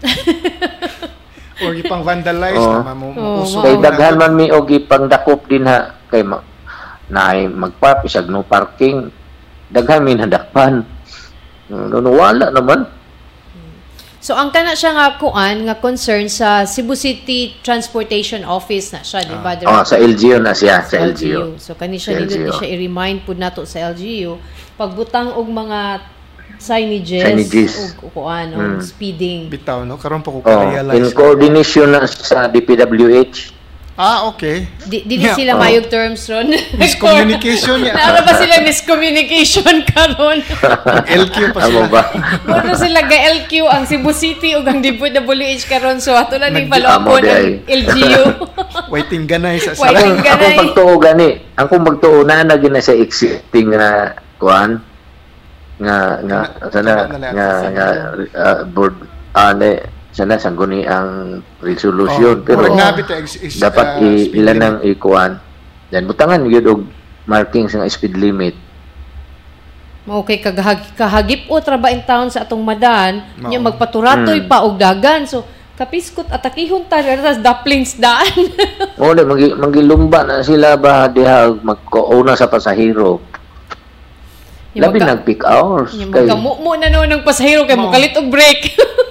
[1.60, 2.80] Or ipang vandalize Oh.
[2.80, 3.84] na mo Oh, kay Oo.
[3.84, 5.92] daghan man mi og ipang dakop din ha.
[6.08, 6.40] Kay ma,
[7.12, 9.12] naay magpark isag no parking.
[9.68, 10.80] Daghan mi nadakpan.
[11.68, 12.88] No, no wala naman
[14.20, 19.24] So ang kana siya nga kuan nga concern sa Cebu City Transportation Office na siya,
[19.24, 19.56] di ba?
[19.64, 22.52] oh sa LGU na siya sa LGU So kani siya Sa LGU.
[22.52, 24.36] siya i-remind pud nato sa LGU
[24.76, 26.04] pagbutang og mga
[26.58, 27.74] signages, Signages.
[27.96, 28.80] og kuan og Mm.
[28.82, 29.40] speeding.
[29.48, 33.56] bitaw no karon pa ko oh in coordination na sa DPWH
[34.00, 35.60] ah okay Di, dili Yeah, sila oh.
[35.60, 36.48] mayog terms ron.
[36.74, 40.40] miscommunication niya Naara ba sila miscommunication karon?
[41.04, 42.02] LQ pa sila ba
[42.42, 45.28] Muna sila ga LQ ang Cebu City ug ang DPWH
[45.66, 47.60] karon so ato na Nag- palopon ang.
[47.62, 48.22] LGU.
[48.88, 49.84] waiting ganay sa Wait.
[49.84, 50.32] sa akong, ganay.
[50.32, 54.80] akong pagtuo gani akong pagtuo na na gina sa existing na kuan
[55.76, 57.32] nga nga sana Tama na lang.
[57.32, 57.86] nga nga
[58.34, 58.96] uh, board
[59.32, 59.80] ane
[60.20, 62.68] sana sangguni ang resolution Oh, pero
[63.16, 65.40] ex- ex- dapat ah, i, ilan ang ikuan
[65.88, 66.80] dan butangan gyud og
[67.24, 68.52] markings nga speed limit
[70.04, 73.52] Mao kay kagahag kahagip o traba in town sa atong madan, Oo.
[73.52, 74.48] nya magpaturatoy Mm.
[74.48, 75.28] pa og dagan.
[75.28, 75.44] So
[75.76, 78.32] kapiskot atakihon ta tas duplings daan.
[79.00, 83.20] o na magi magilumba na sila ba diha og magkuuna sa pasahero
[84.70, 87.84] labi nag peak hours nya kay magkamumo na no ng pasahero kay Oo.
[87.84, 88.60] mukalit og break.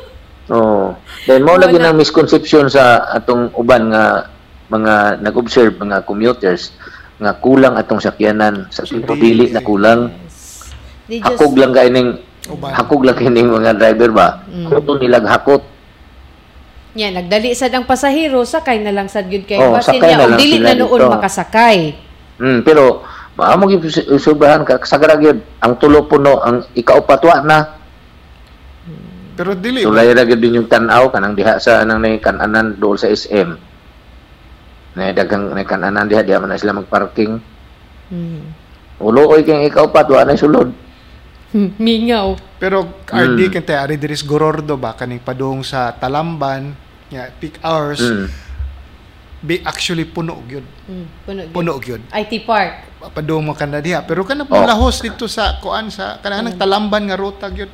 [0.49, 0.97] Oh.
[1.23, 1.93] Then mo lagi Wala.
[1.93, 4.33] ng misconception sa atong uban nga
[4.65, 6.73] mga nag-observe mga commuters
[7.17, 8.81] nga kulang atong sakyanan sa
[9.13, 10.09] dili na kulang
[11.05, 12.71] just hakog lang kaining Uban.
[12.71, 14.65] hakog lang kining mga driver ba Mm.
[14.67, 15.61] kuto nilag hakot
[16.91, 20.33] nya nagdali sad ang pasahero sakay na lang sad gyud kay Oh, basin niya lang
[20.35, 21.13] dili na noon dito.
[21.13, 21.93] makasakay.
[22.37, 23.85] mm, pero maamo gyud
[24.15, 27.57] subrahan ka sagara gyud ang tulo puno ang ikaupat wa na
[29.39, 32.99] pero dili sulay ra gyud din yung tan-aw kanang diha sa anang nay kananan dool
[32.99, 33.55] sa SM
[34.99, 37.39] na daghang nay kananan diha diha man na sila magparking
[38.09, 38.41] Hmm.
[38.97, 40.73] ulo oy kay ikaupat wa na sulod
[41.53, 42.37] Mingaw.
[42.61, 43.53] Pero RD mm.
[43.53, 46.77] kante ari diris Gorordo ba kaning padung sa Talamban
[47.09, 48.27] nya peak hours mm.
[49.41, 50.61] be actually puno gyud.
[50.85, 51.09] Hmm.
[51.25, 51.53] Puno gyud.
[51.55, 52.01] Puno gyud.
[52.13, 53.01] IT Park.
[53.17, 54.61] Padung mo kanna diha pero kana Oh.
[54.61, 57.71] lahos dito sa kuan sa kanang Talamban nga ruta gyud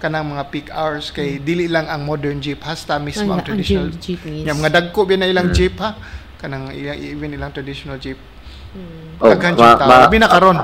[0.00, 3.46] kanang mga peak hours kay dili lang ang modern jeep hasta mismo ang Ang- ang
[3.46, 4.42] traditional jeep- jeepneys.
[4.42, 5.92] nya mga dagko ba na ilang jeep ha
[6.36, 8.16] kanang ilang even ilang traditional jeep
[9.18, 9.90] Oh, Daghan jud tao.
[10.06, 10.62] Labi na karon.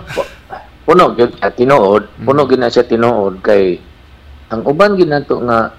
[0.86, 3.82] puno gyud siya tinuod, puno gyud na siya tinuod kay
[4.48, 5.74] ang uban gyud nato nga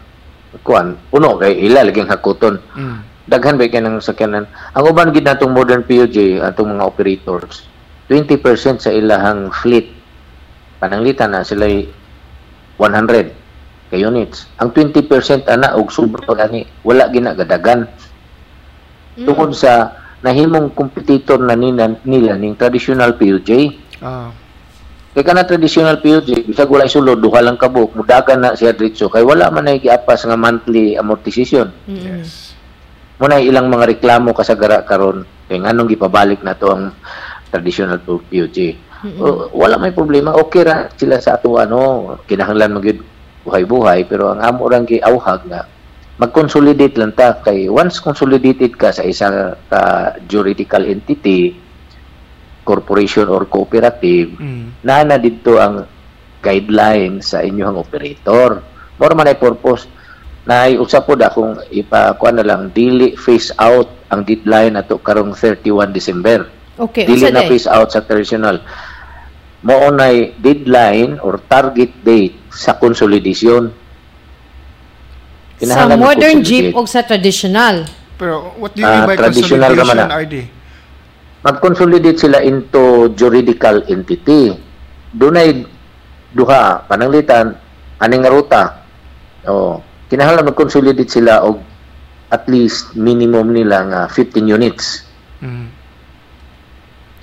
[0.59, 2.59] kuan, puno kay ila laging hakuton.
[2.75, 2.99] Mm.
[3.23, 4.43] Daghan ba kay ng sakyanan.
[4.75, 7.63] Ang uban gyud natong modern PUJ atong mga operators,
[8.07, 8.43] 20%
[8.77, 9.87] sa ilahang fleet
[10.77, 11.63] pananglitan na sila
[12.75, 13.31] 100
[13.87, 14.47] ka units.
[14.59, 17.87] Ang 20% ana og sobra pa gani wala ginagadagan
[19.17, 23.49] tungod sa nahimong competitor na nila, nila ning traditional PUJ.
[24.01, 24.29] Ah.
[25.17, 29.25] Kay kana traditional PUJ, bisag wala sulod duha lang kabuk, mudagan na siya diretso kay
[29.25, 31.73] wala man ay giapas nga monthly amortization.
[31.89, 32.21] Mm-mm.
[32.21, 32.53] Yes.
[33.17, 36.93] Muna ilang mga reklamo kasagara karon kay nganong gipabalik na to ang
[37.49, 38.85] traditional PUJ.
[39.21, 43.01] O, wala may problema, okay ra sila sa ato ano, kinahanglan mo gyud
[43.47, 45.63] buhay-buhay pero ang amo rang giawhag nga
[46.17, 51.55] mag-consolidate lang ta kay once consolidated ka sa isang ka juridical entity
[52.67, 54.83] corporation or cooperative Mm.
[54.83, 55.87] na na dito ang
[56.43, 58.59] guideline sa inyong operator.
[58.99, 59.87] More man ay purpose
[60.43, 65.31] na usap po da kung ipakuha na lang dili phase out ang deadline nato karong
[65.35, 66.47] 31 December.
[66.77, 68.61] Okay, Dili na phase out sa traditional.
[69.65, 73.69] Mo nay deadline or target date sa consolidation.
[75.57, 77.89] Sa modern jeep o sa traditional?
[78.17, 80.21] Pero what do you Ah, mean by traditional consolidation, na.
[80.21, 80.35] RD?
[81.47, 84.51] mag-consolidate sila into juridical entity.
[85.15, 85.63] Dunay
[86.35, 87.55] duha pananglitan
[88.03, 88.63] aning nga ruta.
[89.47, 89.79] Oh,
[90.11, 91.63] kinahanglan mag-consolidate sila og
[92.27, 95.07] at least minimum nila nga 15 units.
[95.39, 95.71] Mm.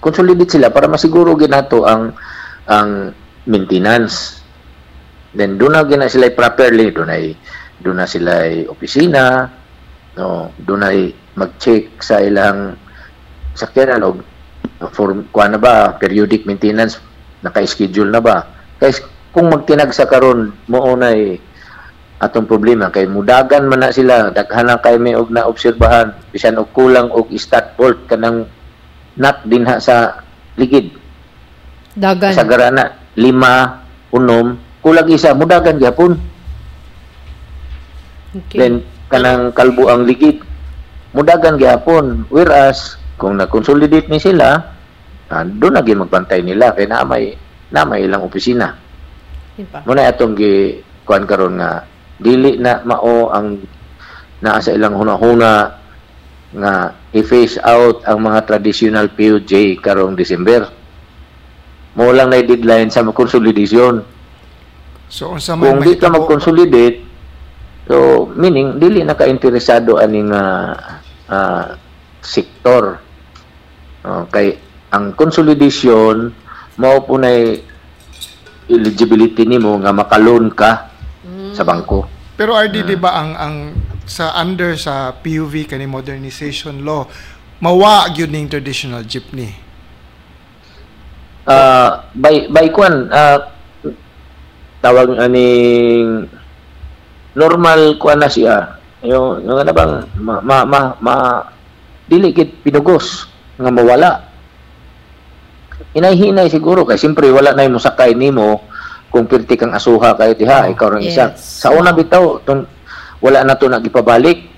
[0.00, 2.16] Consolidate sila para masiguro ginato ang
[2.64, 3.12] ang
[3.44, 4.40] maintenance.
[5.34, 7.34] Then doon na gina sila properly, doon ay
[7.82, 9.50] doon na sila ay opisina,
[10.14, 10.98] no, doon ay
[11.34, 12.78] mag-check sa ilang
[13.58, 14.22] sakyanan og
[14.94, 17.02] for kuha na ba periodic maintenance
[17.42, 18.46] naka-schedule na ba?
[18.78, 18.94] Kay
[19.34, 21.42] kung magtinag sa karon mo unay
[22.22, 22.88] atong problema.
[22.94, 26.14] Kay mudagan man na sila daghan na kay may og naobserbahan.
[26.30, 28.46] Bisan og kulang og start bolt kanang
[29.18, 30.22] nut dinha sa
[30.54, 30.94] ligid.
[31.94, 32.34] Dagan.
[32.34, 36.20] sa garana lima unom kulang isa mudagan gyapon
[38.34, 38.58] Okay.
[38.58, 38.74] Then,
[39.06, 40.42] kanang kalbo ang ligid.
[41.14, 42.26] Mudagan gyapon.
[42.34, 44.74] Whereas, kung na-consolidate ni sila,
[45.30, 46.74] ah, doon na gyud magbantay nila.
[46.74, 47.38] Kaya na may,
[47.70, 48.74] na may ilang opisina.
[49.70, 49.86] Pa.
[49.86, 51.86] Muna atong gi kuan karon nga
[52.18, 53.62] dili na mao ang
[54.42, 55.78] naa sa ilang hunahuna
[56.58, 60.66] nga i-phase out ang mga traditional PUJ karong December.
[61.94, 64.02] Mo lang na deadline sa consolidation.
[65.08, 67.04] So, unsa may Kung di ka mag-consolidate,
[67.84, 71.76] so meaning dili na ka interesado aning ah, ah,
[72.24, 73.00] sektor.
[74.04, 74.60] Oh, kay
[74.92, 76.30] ang consolidation
[76.76, 77.30] mao po na
[78.68, 80.94] eligibility nimo nga makaloan ka
[81.54, 82.10] sa bangko.
[82.34, 83.54] Pero RD, di ba, ang, ang
[84.04, 87.06] sa under sa PUV kani modernization law,
[87.62, 89.54] mawa gyud ning traditional jeepney.
[91.46, 93.53] Ah, by by kwan ah,
[94.84, 96.28] tawag aning
[97.32, 98.76] normal kwan na siya.
[99.00, 101.14] Yung, yung ano bang ma, ma, ma, ma
[102.04, 103.24] dili gid pinugos
[103.56, 104.28] nga mawala.
[105.96, 108.68] Hinay-hinay siguro kay siyempre wala na yung musakay nimo
[109.08, 111.32] kung pirti kang asuha kay diha ikaw ring isa.
[111.32, 111.64] Yes.
[111.64, 112.68] Sa una bitaw tong
[113.24, 114.52] wala na to nagipabalik.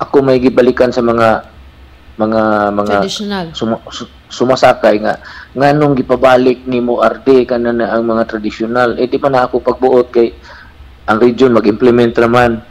[0.00, 1.44] Ako may gibalikan sa mga
[2.16, 3.46] mga mga Traditional.
[3.52, 5.18] suma, su- sumasakay nga
[5.58, 10.08] nganong gipabalik nimo RD kana na ang mga tradisyonal eh di pa na ako pagbuot
[10.14, 10.30] kay
[11.10, 12.62] ang region mag-implement naman.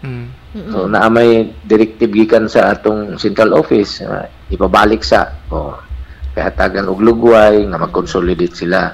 [0.00, 0.26] Mm.
[0.72, 5.76] so naa may directive gikan sa atong central office uh, ipabalik sa o
[6.34, 8.90] kahatagan og lugway nga mag-consolidate sila.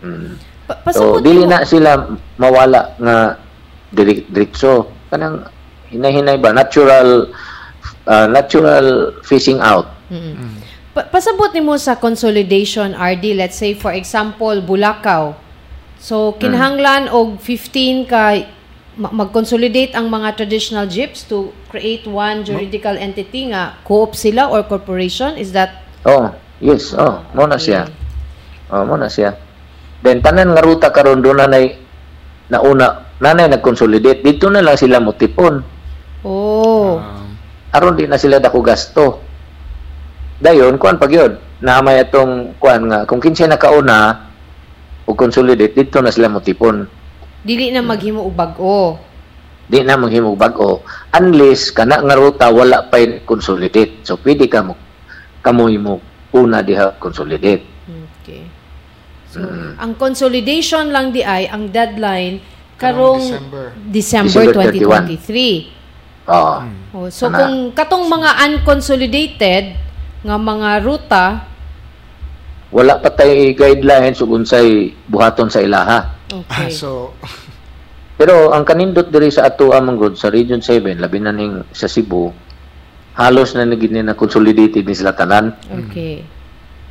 [0.00, 0.38] Mm.
[0.64, 2.08] Pa- so dili na sila
[2.40, 3.36] mawala nga
[3.92, 4.88] diri- diretso.
[5.10, 5.42] Kanang
[5.90, 6.54] hinay-hinay ba?
[6.54, 7.26] Natural
[8.06, 9.90] uh, natural phasing out.
[10.10, 10.59] Mm-mm.
[10.90, 15.38] Pa- pasabot nimo sa consolidation RD let's say for example Bulacau
[16.02, 18.42] so kinahanglan og 15 ka
[18.98, 24.66] ma- mag-consolidate ang mga traditional jeeps to create one juridical entity nga co-op sila or
[24.66, 26.96] corporation is that Oh, yes.
[26.96, 27.76] Oh, mo na Okay.
[27.76, 27.84] siya.
[28.72, 29.36] Oh, mo na siya.
[30.00, 31.76] Then tanan nga ruta karon do na nay
[32.48, 35.60] nauna nanay nag-consolidate dito na lang sila motipon.
[36.24, 37.36] oh Um,
[37.70, 39.20] Aron di na sila dako gasto.
[40.40, 44.32] Dayon kuan pag yun, na may atong kuan nga kung kinsa nakauna
[45.04, 46.88] o consolidate dito na sila motipon.
[47.40, 49.00] dili na maghimo og bag-o
[49.70, 50.82] Di na manghimog bag-o
[51.14, 54.02] unless kana nga ruta wala pa consolidate.
[54.02, 54.74] So pwede ka mo
[55.46, 56.02] kamoy mo
[56.34, 57.62] una diha consolidate.
[57.86, 58.50] okay
[59.30, 59.46] So,
[59.78, 62.42] ang consolidation lang di ay ang deadline
[62.74, 63.70] karong December.
[63.94, 65.14] December, December
[66.26, 66.34] 2023.
[66.34, 66.56] Oo.
[66.98, 67.38] Oh, so Ana.
[67.38, 69.64] kung katong mga unconsolidated
[70.20, 71.24] nga mga ruta,
[72.70, 76.06] Wala pa tayo guidelines ug unsay buhaton sa ilaha.
[76.30, 76.66] okay.
[76.66, 77.10] Ah, so,
[78.14, 81.90] Pero ang kanindot diri sa ato among gud sa Region 7, labi na ning sa
[81.90, 82.30] Cebu,
[83.16, 85.56] halos na naging na consolidated ni sila tanan.
[85.66, 86.22] okay.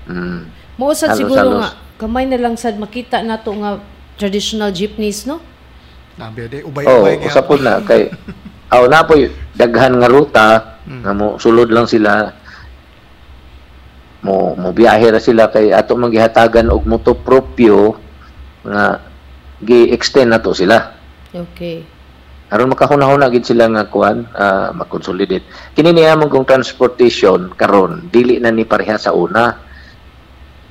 [0.04, 0.50] Mm.
[0.76, 1.60] Mausad Halos, siguro halos.
[1.62, 3.80] nga kamay na lang sad makita nato nga
[4.18, 5.40] traditional jeepneys, no?
[6.20, 8.12] nabi de Oh, ubay-ubay usa po na kay
[8.76, 9.16] aw na po
[9.56, 10.48] daghan nga ruta
[10.84, 12.36] nga mo sulod lang sila
[14.26, 17.96] mo mo biyahe ra sila kay ato manggihatagan og moto propio
[18.64, 19.00] nga
[19.64, 20.78] gi-extend nato sila.
[21.30, 22.00] Okay.
[22.50, 25.46] aron makahuna-huna gid sila nga kuan uh, makonsolidate
[25.78, 29.54] kini niya mong kung transportation karon dili na ni pareha sa una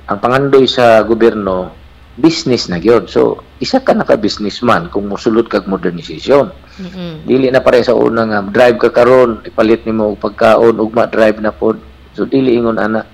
[0.03, 1.71] ang pangandoy sa gobyerno
[2.19, 6.51] business na gyud so isa ka na ka businessman kung mosulod kag modernisasyon
[6.83, 7.13] Mm-mm.
[7.23, 11.39] dili na pareha sa una nga drive ka karon ipalit nimo og pagkaon ugma drive
[11.39, 11.79] na pod
[12.11, 13.07] so dili ingon ana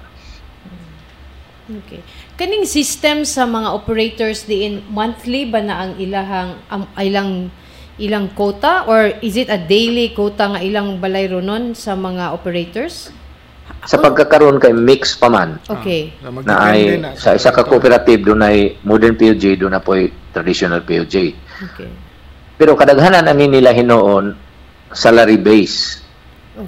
[1.66, 2.02] Okay.
[2.38, 7.32] Kaning system sa mga operators diin monthly ba na ang ilahang ang ilang
[7.98, 13.10] ilang quota or is it a daily quota nga ilang balay ronon sa mga operators?
[13.86, 16.14] sa pagkakaroon kay mix pa man Okay.
[16.22, 19.98] So, na ay sa isa ka cooperative doon ay modern POJ doon na po
[20.34, 21.34] traditional POJ
[21.74, 21.90] Okay.
[22.56, 24.36] Pero kadaghanan ani nila hinoon
[24.96, 26.00] salary base.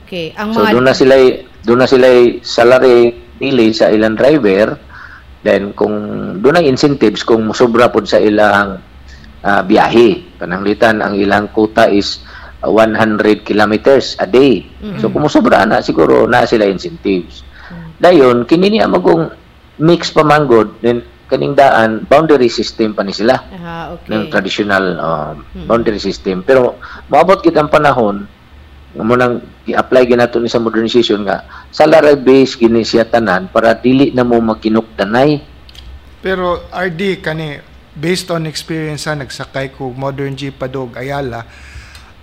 [0.03, 0.36] Okay.
[0.36, 1.15] Ang So mga doon na sila
[1.63, 2.07] doon na sila
[2.43, 4.75] salary dili sa ilang driver
[5.41, 5.93] then kung
[6.39, 8.82] doon ay incentives kung musobra pod sa ilang
[9.41, 12.21] ah, biyahe pananglitan ang ilang quota is
[12.62, 14.65] ah, 100 kilometers a day.
[14.97, 17.45] So kung musobra na siguro na sila incentives.
[17.97, 19.30] Dayon kini niya magong
[19.78, 24.10] mix pa man god then kaning daan boundary system pa ni sila Ah, okay.
[24.15, 25.36] ng traditional um,
[25.67, 26.39] boundary system.
[26.41, 28.26] Pero maabot kita ang panahon
[29.01, 34.10] mo nang i-apply ginato ni sa modernization nga salary base gini siya tanan para dili
[34.15, 35.41] na mo makinukdanay.
[36.21, 37.62] Pero RD kani
[37.97, 41.45] based on experience ha nagsakay ko modern jeep padog Ayala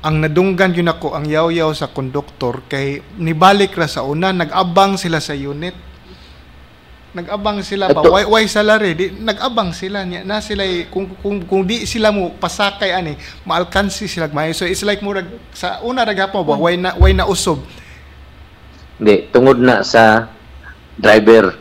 [0.04, 5.16] ang nadunggan yun ako ang yaw-yaw sa konduktor kay nibalik ra sa una nag-abang sila
[5.16, 5.72] sa unit
[7.14, 11.46] nag-abang sila ba Ato- why, why salary di nag-abang sila niya na sila kung, kung
[11.46, 16.02] kung di sila mo pasakay ani maalkansi sila mayo so it's like murag sa una
[16.02, 17.62] ra gyapon ba why na why na usob
[18.94, 20.30] Hindi, tungod na sa
[20.94, 21.58] driver.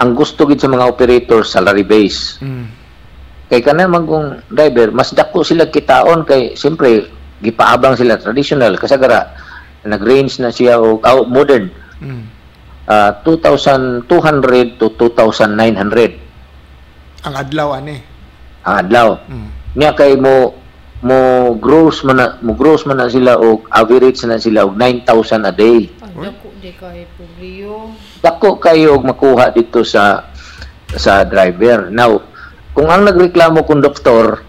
[0.00, 2.40] Ang gusto gid sa mga operator salary base.
[2.40, 2.66] mm.
[3.48, 9.36] Kay kana magong driver, mas dako sila kitaon kay siyempre gipaabang sila traditional kasagara
[9.82, 12.27] nag-range na siya og oh, modern Mm.
[12.88, 14.08] Ah, 2,200
[14.80, 18.00] to 2,900 ang adlaw ani
[18.68, 19.08] ang adlaw.
[19.28, 19.48] mm.
[19.78, 20.58] Nya kay mo
[20.98, 25.46] mo gross man na, mo gross man na sila og average na sila og 9,000
[25.46, 25.86] a day.
[26.02, 27.94] Ay, dako di kay Publio.
[28.18, 30.26] Dako kayo og makuha dito sa
[30.98, 31.94] sa driver.
[31.94, 32.18] Now,
[32.74, 34.42] kung ang nagreklamo konduktor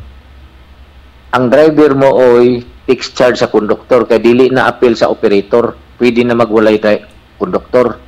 [1.30, 6.25] ang driver mo oy fixed charge sa konduktor kay dili na appeal sa operator, pwede
[6.25, 7.06] na magwalay tay
[7.38, 8.02] konduktor.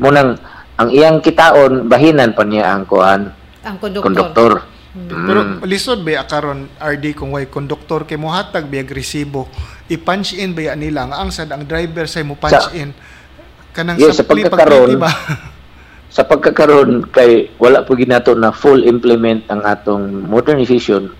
[0.00, 0.40] Munang
[0.74, 4.08] ang iyang kitaon bahinan pa niya ang kuan Ang konduktor.
[4.08, 4.52] konduktor.
[4.90, 5.62] Pero Mm.
[5.70, 9.46] lisod ba karon RD kung way konduktor kay mohatag biya agresibo
[9.86, 12.90] i-punch in ba nila ang angsad ang driver say mo punch Sa- in
[13.70, 15.06] kanang Yes, sa pagpili ba
[16.14, 21.14] sa pagkakaroon kay wala po ginato na full implement ang atong modernization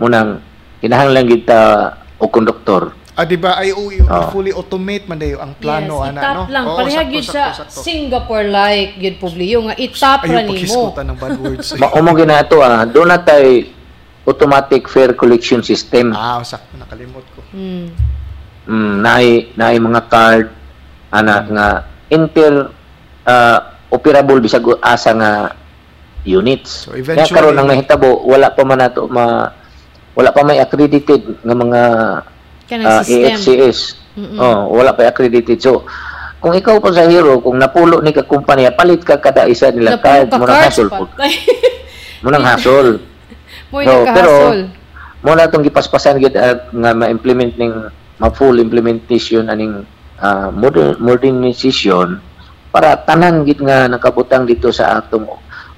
[0.00, 0.40] munang
[0.80, 4.30] kinahanglan gid ta og konduktor ah di ba ay uy, Ah.
[4.30, 6.64] fully automate man dayo ang plano yes, ana itap no lang.
[6.64, 7.80] Oo, Pareha sakto, gyud sakto, sa sakto.
[7.80, 10.50] Singapore like gyud Publio nga itap ra ayaw nimo.
[10.50, 13.68] paghisgutan ng bad words mao ginato ah do na tay
[14.22, 17.90] automatic fare collection system ah sakto nakalimot ko Hmm.
[18.64, 20.46] mm, naay naay mga card
[21.10, 21.66] ana nga
[22.08, 22.70] inter
[23.22, 23.58] ah,
[23.88, 25.30] operable bisag asa nga
[26.22, 29.50] units So, Kaya eventually- karon ang nahitabo wala pa man nato ma
[30.12, 31.80] wala pa may accredited nga mga
[32.86, 33.34] Ah, system.
[33.34, 33.78] AFCS.
[34.14, 34.38] Mm-mm.
[34.38, 35.58] Oh, wala pa accredited.
[35.58, 35.86] So,
[36.40, 39.98] kung ikaw pa sa hero, kung napulo ni ka kumpanya, palit ka kada isa nila
[39.98, 41.04] Napuno card, mo nang hasol po.
[42.20, 42.88] Mo nang hasol.
[43.70, 44.58] Mo No, nagkahasol.
[45.20, 49.84] Mo na itong gipaspasan gid at nga ma-implement ning ma-full implementation aning
[50.20, 52.20] ah, modern modernization
[52.72, 55.28] para tanan gid nga nakabutang dito sa atong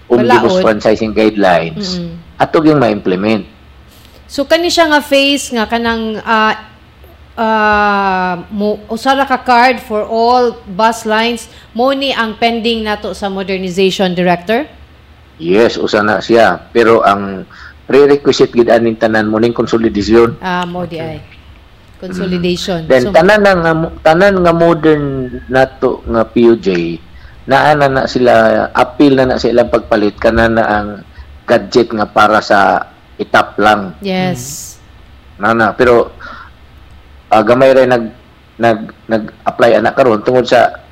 [0.07, 1.99] omnibus franchising guidelines.
[1.99, 2.39] Mm-mm.
[2.39, 3.47] Ato yung ma-implement.
[4.31, 6.72] So kani siya nga phase nga kanang ah,
[7.37, 11.49] uh, mo usara ka card for all bus lines.
[11.73, 14.69] Mo ni ang pending nato sa modernization director?
[15.41, 16.71] Yes, usa na siya.
[16.71, 17.49] Pero ang
[17.89, 20.39] prerequisite gid aning tanan mo ning konsolidasyon.
[20.41, 21.19] ah mo di ay.
[22.03, 22.91] Consolidation.
[22.91, 23.73] Then So, tanan na nga
[24.03, 26.99] tanan nga modern nato nga PUJ
[27.43, 30.19] naa na na sila appeal na na sa ilang pagpalit.
[30.19, 30.89] Kana na ang
[31.47, 33.95] gadget nga para sa itap lang.
[34.03, 34.75] Yes.
[35.39, 35.75] Na na.
[35.75, 36.15] Pero
[37.33, 38.05] ah, gamay rin nag
[38.55, 38.79] nag
[39.09, 40.21] nag-apply anak karon.
[40.21, 40.85] Tungod sa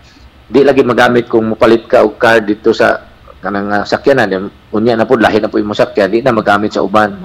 [0.49, 3.05] di lagi magamit kung mopalit ka og card dito sa
[3.38, 4.49] kanang uh, sakyanan.
[4.72, 6.09] Unya na pud lahi na pud imong sakyan.
[6.09, 7.20] Di na magamit sa uban.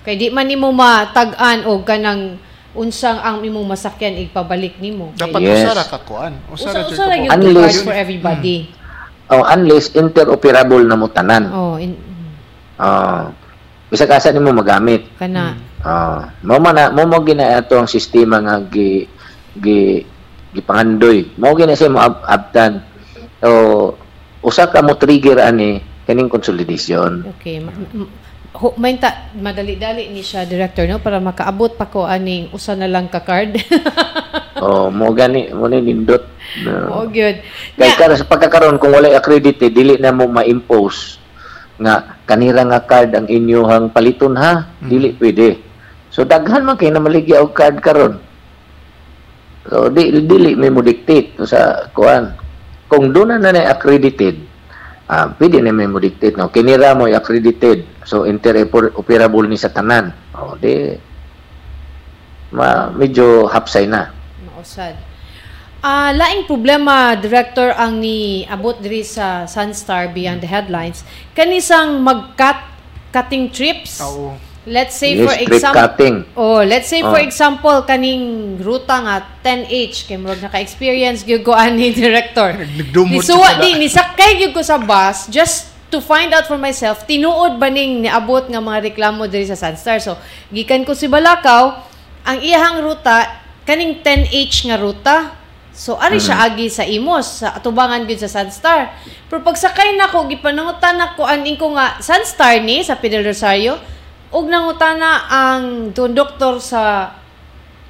[0.00, 2.40] Kay di man nimo matag-an og kanang
[2.72, 5.12] unsang ang imong masakyan igpabalik nimo.
[5.12, 5.66] Dapat Yes.
[5.66, 6.32] usara ka kuan.
[6.48, 8.56] Usara usa jud usa ka lang mo- yung Unless- card for everybody.
[9.30, 11.46] Oh unless interoperable na mo tanan.
[11.52, 11.94] Oh in,
[12.74, 13.28] Ah,
[13.86, 15.04] bisa kasa nimo magamit.
[15.14, 19.08] Kana Ah, mo man na mo mo gina ato ang sistema nga gi
[19.56, 20.04] gi
[20.52, 21.32] gipangandoy.
[21.40, 22.84] Mo gina siya mo ab- abtan.
[23.40, 23.48] So
[24.44, 27.24] usa ka mo trigger ani kaning consolidation.
[27.38, 27.64] Okay.
[27.64, 28.12] Ma- m-
[28.52, 32.84] ho- may ta madali-dali ni siya director no para makaabot pa ko aning usa na
[32.84, 33.56] lang ka card.
[34.64, 36.28] oh, mo gani mo ni nindot.
[36.60, 37.40] na- oh good.
[37.80, 41.16] Kay Nya, kara sa pagkakaroon kung wala accredited dili na mo ma-impose
[41.80, 45.69] nga kanira nga card ang inyong paliton ha, dili pwede.
[46.20, 48.20] So daghan man kay na maligya og card karon.
[49.64, 52.36] So di dili may mo dictate sa kuan.
[52.92, 54.36] Kung doon na na accredited,
[55.08, 56.52] ah pwede na may mo dictate no.
[56.52, 57.88] Kinira mo accredited.
[58.04, 60.12] So interoperable ni sa tanan.
[60.36, 60.92] Oh, di
[62.52, 64.12] ma medyo hapsay na.
[64.44, 65.00] mausad.
[65.80, 71.00] Ah, laing problema director ang ni abot diri sa Sunstar Beyond the Headlines
[71.32, 72.60] kanisang mag-cut
[73.08, 74.04] cutting trips.
[74.04, 74.49] Oo.
[74.68, 76.14] Let's say Yes, for example.
[76.36, 77.24] Oh, let's say for Ah.
[77.24, 82.52] example kaning ruta nga 10H kay murag naka-experience gyud ko ani director.
[82.60, 87.56] Nagdumot Nisuwa di nisakay gyud ko sa bus just to find out for myself tinuod
[87.56, 89.96] ba ning niabot nga mga reklamo diri sa Sunstar.
[89.98, 90.20] So,
[90.52, 91.80] gikan ko si Balakaw,
[92.28, 95.16] ang iyahang ruta kaning 10H nga ruta.
[95.72, 98.92] So, ari siya agi sa Imos, sa atubangan gyud sa Sunstar.
[99.24, 103.80] Pero pagsakay nako gipanangutan nako aning ko nga Sunstar ni sa Fidel Rosario,
[104.30, 107.14] ug nangutana ang doktor sa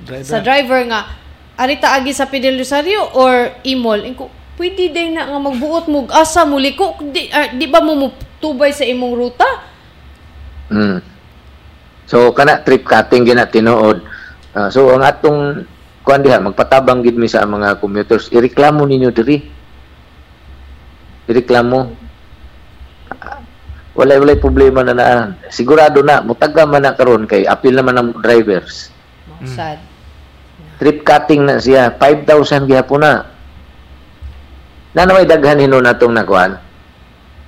[0.01, 0.25] Driver.
[0.25, 1.01] sa driver nga
[1.61, 6.49] arita agi sa Fidel Rosario or Imol inko pwede day na nga magbuot mo asa
[6.49, 9.71] muli ko di, ah, di ba mo tubay sa imong ruta
[10.71, 11.03] Mm.
[12.07, 14.07] So kana trip cutting gina tinuod.
[14.55, 15.67] Ah, so ang atong
[16.07, 19.37] kuan diha magpatabang gid mi sa mga commuters, ireklamo ninyo diri.
[21.31, 21.79] Ireklamo.
[24.01, 25.37] Walay walay problema na naan.
[25.53, 28.89] Sigurado na mutaga man na karon kay apil naman ang drivers.
[29.45, 29.77] sad
[30.81, 33.29] Trip cutting na siya 5,000 gyapon na.
[34.97, 36.57] Na may daghan hino natong nakuan.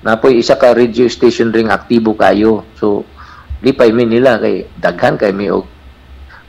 [0.05, 2.69] Napoy isa ka radio station ring aktibo kayo.
[2.77, 3.09] So
[3.65, 5.65] di pa mi nila kay daghan kay mi og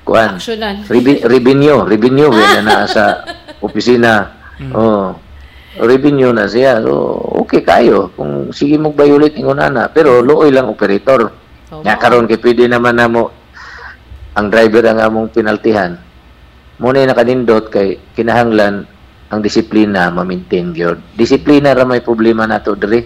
[0.04, 0.36] kuan.
[1.24, 3.24] revenue, revenue na na sa
[3.64, 4.36] opisina.
[4.76, 5.22] Oh.
[5.82, 6.82] Revenue na siya.
[6.86, 8.13] So, okay kayo.
[8.13, 11.34] Kung sige mo violate ingon ana, pero luoy lang operator.
[11.74, 13.34] Oh, Nga karon kay pwede naman namo
[14.38, 15.97] ang driver ang among pinaltihan.
[16.78, 18.86] Muna yung nakanindot kay kinahanglan
[19.34, 21.01] ang disiplina ma-maintain gyud.
[21.17, 23.01] Disiplina ra may problema nato diri.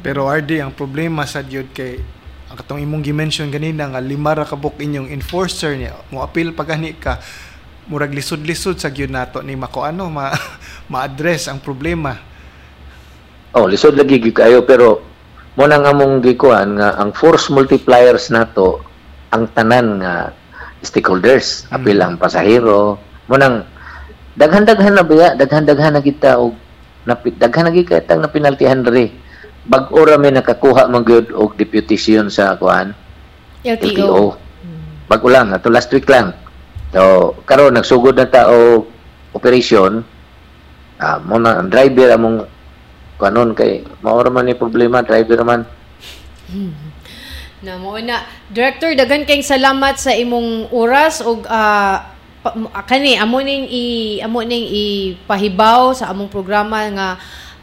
[0.00, 2.00] Pero RD, ang problema sa jud kay
[2.50, 6.50] ang katong imong gi-mention ganina nga lima ra ka book inyong enforcer niya mo appeal
[6.50, 7.22] pag gani ka
[7.90, 10.30] murag lisod-lisod sa gyud nato ni mako ano ma
[10.92, 12.14] ma-address ang problema.
[13.58, 15.02] Oh, lisod lagi gyud kayo pero
[15.58, 18.86] mo nang among gikuan nga ang force multipliers nato
[19.34, 20.30] ang tanan nga
[20.80, 22.96] stakeholders, apil ang pasahero,
[23.28, 23.66] mo nang
[24.38, 26.56] daghan-daghan na biya, daghan-daghan na kita og
[27.04, 29.12] napi- daghan na kita na pinaltihan diri.
[29.68, 32.96] Bag-o ra may nakakuha man gyud og deputation sa kuan
[33.60, 34.22] LTO, LTO.
[35.04, 36.32] Bago lang, ato last week lang.
[36.90, 38.90] So, karon nagsugod na ta og
[39.30, 40.02] operation.
[41.00, 42.44] Ah, mo na ang driver among
[43.16, 45.62] kanon kay maora man ni problema driver man.
[47.64, 53.38] na mo na director daghan kayong salamat sa imong oras ug mo- ah, kani amo
[53.44, 53.84] ning i
[54.24, 57.08] amo ning ipahibaw sa among programa nga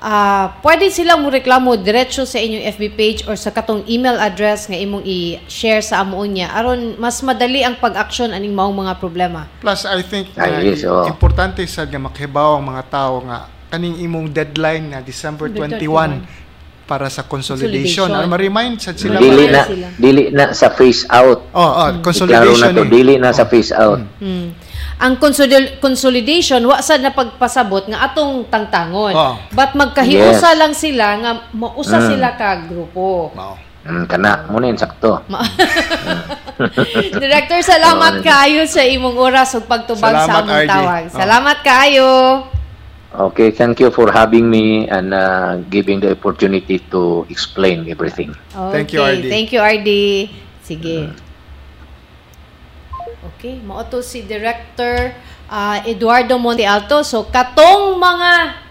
[0.01, 4.69] ah, pwede silang mo reklamo diretso sa inyong FB page or sa katong email address
[4.69, 9.49] nga imong i-share sa amo niya aron mas madali ang pag-action aning maong mga problema.
[9.61, 13.99] Plus I think Ay, na yes, importante sad nga makibaw ang mga tao nga kaning
[13.99, 16.47] imong deadline na December 21 21.
[16.87, 18.07] para sa consolidation.
[18.07, 18.09] Consolidation.
[18.15, 19.87] Ano ma-remind sa sila Dili na sila.
[19.99, 21.43] dili na sa phase out.
[21.51, 22.71] Oh, oh, consolidation.
[22.71, 22.89] na to, eh.
[22.89, 23.99] dili na sa phase out.
[24.23, 24.55] Hmm.
[24.97, 29.13] Ang consolid- consolidation wa sad na pagpasabot nga atong tangtangon.
[29.13, 29.37] Oh.
[29.51, 30.57] But magkahiusa Yes.
[30.57, 32.07] lang sila nga mausa Mm.
[32.07, 33.29] sila ka grupo.
[33.31, 33.53] Mao.
[33.85, 35.21] Mm, kana mo na sakto.
[37.15, 40.69] Director, salamat kaayo sa imong oras ug pagtubag sa Salamat, among RJ.
[40.69, 41.03] tawag.
[41.05, 41.15] Oh.
[41.15, 42.09] Salamat kaayo.
[43.31, 48.35] Okay, thank you for having me and uh, giving the opportunity to explain everything.
[48.69, 49.25] Thank you, Okay, RD.
[49.25, 49.89] Thank you, RD.
[50.59, 50.97] Sige.
[53.38, 55.13] Okay, mao to si Director
[55.45, 57.05] ah, Eduardo Monte Alto.
[57.05, 58.65] So, katong mga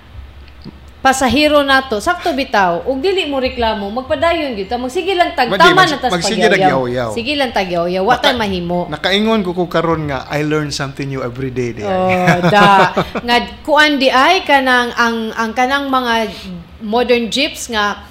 [0.98, 5.62] pasahero nato, sakto bitaw, ug dili mo reklamo, magpadayon gyud ta, magsige lang tag Madi,
[5.62, 7.10] tama mag- na tas magsige lang yaw-yaw.
[7.14, 8.90] Sige lang tag yaw-yaw, wa tay mahimo.
[8.90, 11.70] Nakaingon ko ko karon nga I learn something new every day.
[11.70, 11.86] Di.
[11.86, 12.10] Oh,
[12.50, 12.90] da.
[13.22, 16.26] nga kuan di ay kanang ang ang kanang mga
[16.82, 18.02] modern jeeps nga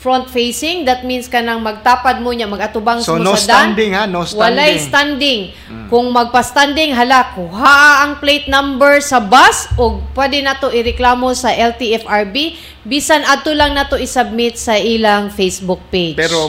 [0.00, 3.76] front facing that means kanang magtapad mo niya magatubang So, mo no sa dan.
[3.76, 4.08] standing, ha?
[4.08, 5.52] No Walay standing.
[5.52, 5.86] standing.
[5.86, 11.52] Kung magpa-standing hala kuha ang plate number sa bus o pwede na to ireklamo sa
[11.52, 16.16] LTFRB bisan adto lang na to isubmit sa ilang Facebook page.
[16.16, 16.48] Pero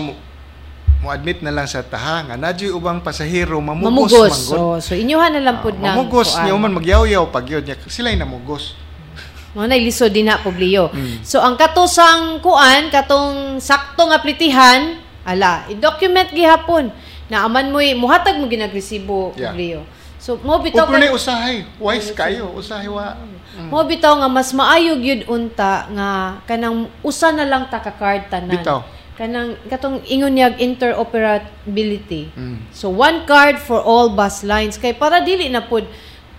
[1.01, 4.37] mo admit na lang sa taha nga nadyo ubang pasahero mamugos, mamugos.
[4.47, 7.75] So, so inyuhan na lang pud Ah, ng mamugos niya man magyaw-yaw pag yun niya
[7.89, 8.77] sila namugos.
[9.51, 10.87] Mga nailisod din na publiyo.
[10.91, 11.27] Mm.
[11.27, 14.95] So, ang katosang kuan, katong sakto nga plitihan,
[15.27, 16.87] ala, i-document gihapon.
[17.27, 19.51] Na aman mo, muhatag mo ginagresibo Yeah.
[19.51, 19.79] publiyo.
[20.21, 23.17] So, mo bitaw Upro na ka, usahay, wise kayo, usahay wa.
[23.67, 26.09] mo bitaw nga mas maayo gyud unta nga
[26.47, 28.53] kanang usa na lang ta ka card tanan.
[28.55, 28.79] Bitaw.
[29.17, 32.31] Kanang katong ingon niya interoperability.
[32.33, 32.69] Mm.
[32.71, 35.83] So one card for all bus lines kay para dili na pud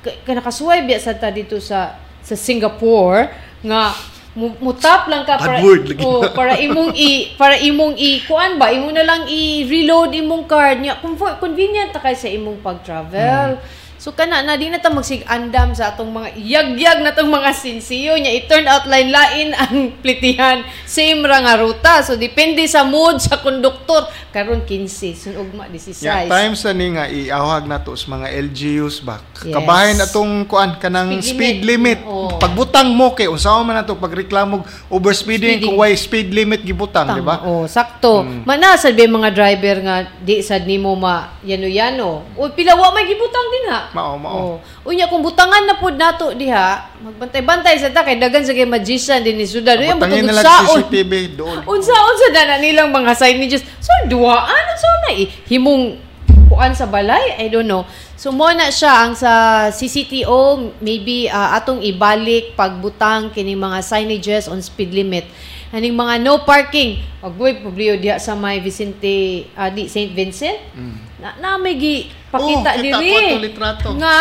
[0.00, 3.28] kay kay nakasuway biya sa ta dito sa sa Singapore
[3.62, 3.92] nga
[4.32, 6.02] mu- mutap lang ka Bad para word lagi.
[6.02, 10.80] oh, para imong i para imong i kuan ba imo na lang i-reload imong card
[10.98, 13.60] Comfort, convenient ta kay sa imong pag-travel.
[14.02, 18.18] So kana na di na ta magsig-andam sa atong mga yagyag na tong mga sinsiyo
[18.18, 22.02] niya it turned out line lain ang plitihan same ra nga ruta.
[22.02, 26.02] So depende sa mood sa konduktor karon 15 sun ugma 16.
[26.02, 29.22] Yeah, times na ni nga iawhag na to sa mga LGUs ba.
[29.38, 29.54] Yes.
[29.54, 32.02] Kabahin atong kuan kanang Speed speed, limit.
[32.02, 32.42] limit.
[32.42, 35.78] Pagbutang mo kay unsaon man nato pagreklamo overspeeding Speeding.
[35.78, 37.46] kung why speed limit gibutang, di ba?
[37.46, 38.26] Oh, sakto.
[38.26, 38.42] Mm.
[38.42, 42.34] Mana yung mga driver nga di sad nimo ma yano-yano.
[42.34, 43.91] O pila wa may gibutang din ha.
[43.92, 44.56] Mao, mao.
[44.56, 44.88] Oh.
[44.88, 49.20] Unya kung butangan na pud nato diha, magbantay-bantay sa ta kay dagan sa kay magician
[49.20, 49.76] din ni Sudan.
[49.80, 50.64] Unya butong na lang.
[50.64, 51.60] CCTV doon.
[51.72, 53.60] Unsa-unsa na na nilang mga signages.
[53.84, 55.28] So duaan so na eh.
[55.44, 56.00] himong
[56.48, 57.84] kuan sa balay, I don't know.
[58.16, 64.48] So mo na siya ang sa CCTO maybe ah, atong ibalik pagbutang kini mga signages
[64.48, 65.28] on speed limit.
[65.72, 67.00] Aning mga no parking.
[67.24, 70.12] Pagboy publiyo diha sa may Vicente ah, di St.
[70.12, 70.60] Vincent.
[70.76, 71.96] Na, na may gi
[72.28, 73.06] pakita Oh, kita diri.
[73.06, 73.88] ko atong litrato.
[73.94, 74.18] Nga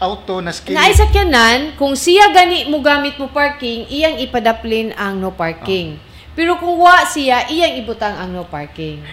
[0.00, 0.72] Auto na skill.
[0.72, 6.00] na sa kyanan, kung siya gani mo gamit mo parking, iyang ipadaplin ang no parking.
[6.32, 9.04] Pero kung wa siya, iyang ibutang ang no parking.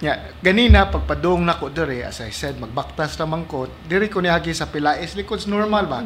[0.00, 4.64] Ya, ganina pagpadung nako diri as I said magbaktas naman ko diri ko niagi sa
[4.64, 6.00] pilais likod normal ba.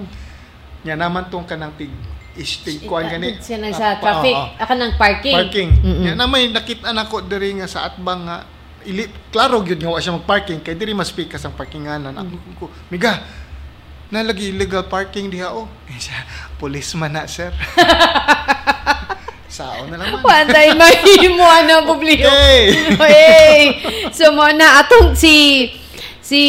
[0.82, 1.94] Nya naman tong kanang tig
[2.34, 3.38] istig kuan gani.
[3.38, 4.50] Siya nang Ah, sa pa- traffic, oo.
[4.58, 5.36] aka ng parking.
[5.38, 5.70] parking.
[5.78, 6.02] Mm-mm.
[6.02, 8.42] Nya na may nakita nako diri nga sa atbang nga
[8.84, 12.14] ili klaro gyud nga wa siya mag-parking kay diri mas pikas ang parkinganan.
[12.14, 13.24] Ako ko, miga
[14.14, 15.66] nalagi illegal parking diha oh.
[16.04, 16.22] Siya,
[16.60, 17.50] policeman na sir.
[19.54, 20.18] Sao na naman.
[20.18, 22.26] Pantay mahimo ano publiko.
[22.26, 22.90] Okay.
[22.98, 23.58] hey.
[24.10, 25.70] So mo na atong si
[26.18, 26.42] si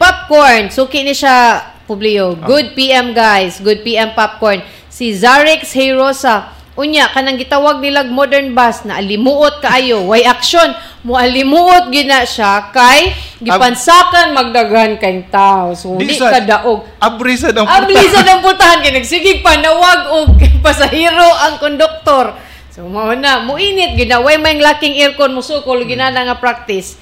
[0.00, 0.72] Popcorn.
[0.72, 2.40] Suki ni siya publiyo.
[2.40, 3.60] Good PM guys.
[3.60, 4.64] Good PM Popcorn.
[4.88, 6.56] Si Zarex Herosa.
[6.80, 10.08] Unya kanang gitawag nilag modern bus na alimuot kaayo.
[10.08, 10.72] Way action.
[11.00, 15.72] Mo alimuot gina siya kay gipansakan magdaghan kay tao.
[15.72, 16.84] So di sad- ka daog.
[17.00, 22.36] Abrisa daw Abli sa ng putahan kay nagsigig panawag og pasahero ang konduktor.
[22.68, 27.00] So mao na, muinit ginaway may laking aircon musukol ginana nga practice.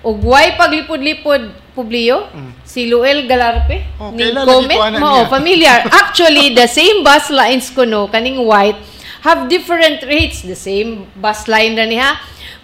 [0.00, 2.30] Og way paglipod-lipod publiyo
[2.64, 5.84] si Luel Galarpe Oh, kilala comment mo familiar.
[6.06, 8.78] Actually the same bus lines kuno kaning white
[9.26, 12.14] have different rates the same bus line ra niha.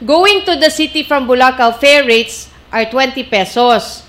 [0.04, 4.04] Going to the city from Bulacau fare rates are 20 pesos.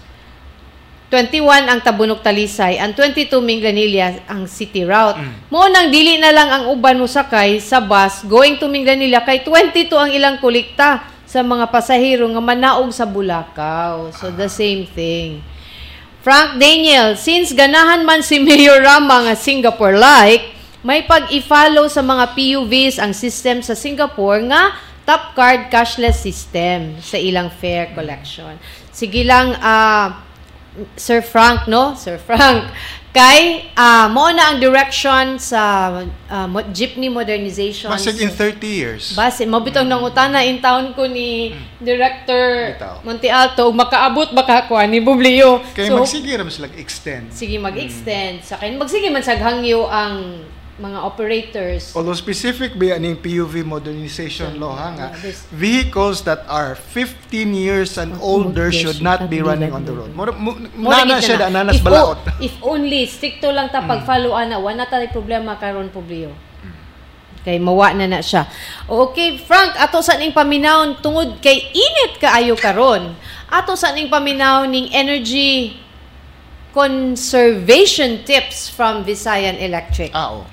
[1.08, 5.16] 21 ang Tabunok Talisay, ang 22 Minglanilla ang city route.
[5.48, 9.40] Mo nang dili na lang ang uban mo sakay sa bus going to Minglanilla kay
[9.40, 14.12] 22 ang ilang kolekta sa mga pasahero nga manaog sa Bulacau.
[14.12, 15.40] So the same thing.
[16.20, 22.36] Frank Daniel, since ganahan man si Mayor Rama nga Singapore like, may pag-i-follow sa mga
[22.36, 24.76] PUVs ang system sa Singapore nga
[25.08, 28.60] top card cashless system sa ilang fare collection.
[28.92, 30.28] Sige lang, ah,
[30.94, 31.96] Sir Frank, no?
[31.96, 32.68] Sir Frank.
[33.18, 35.90] Kay, ah, mo na ang direction sa
[36.46, 37.90] mo- jeepney modernization.
[37.90, 39.04] Masig in 30 years.
[39.18, 41.50] Base, mabitong nang utana in town ko ni
[41.82, 43.02] Director Bitaw.
[43.02, 45.66] Monte Alto, makaabot baka kuha ni Bublio.
[45.74, 47.34] Kaya So, magsige ra sila extend.
[47.34, 50.46] sige mag-extend sa kin magsige man sa hangyo ang
[50.78, 51.90] mga operators.
[51.98, 57.26] Although specific ba yan yung PUV modernization law ha nga, Yeah, vehicles that are 15
[57.52, 60.14] years and older should not be running on the road.
[60.14, 61.66] Mura- mu- Mo Nana siya na.
[61.66, 62.22] nanas If balaot.
[62.22, 66.30] o- if only stricto lang ta pag-follow ana, wala tayo problema karon Publio.
[67.42, 68.46] Kay mawa na na siya.
[68.86, 73.18] Okay, Frank, ato sa ning paminaw tungod kay init kaayo karon.
[73.50, 75.80] Ato sa ning paminaw ning energy
[76.70, 80.12] conservation tips from Visayan Electric.
[80.14, 80.46] Ah, oh.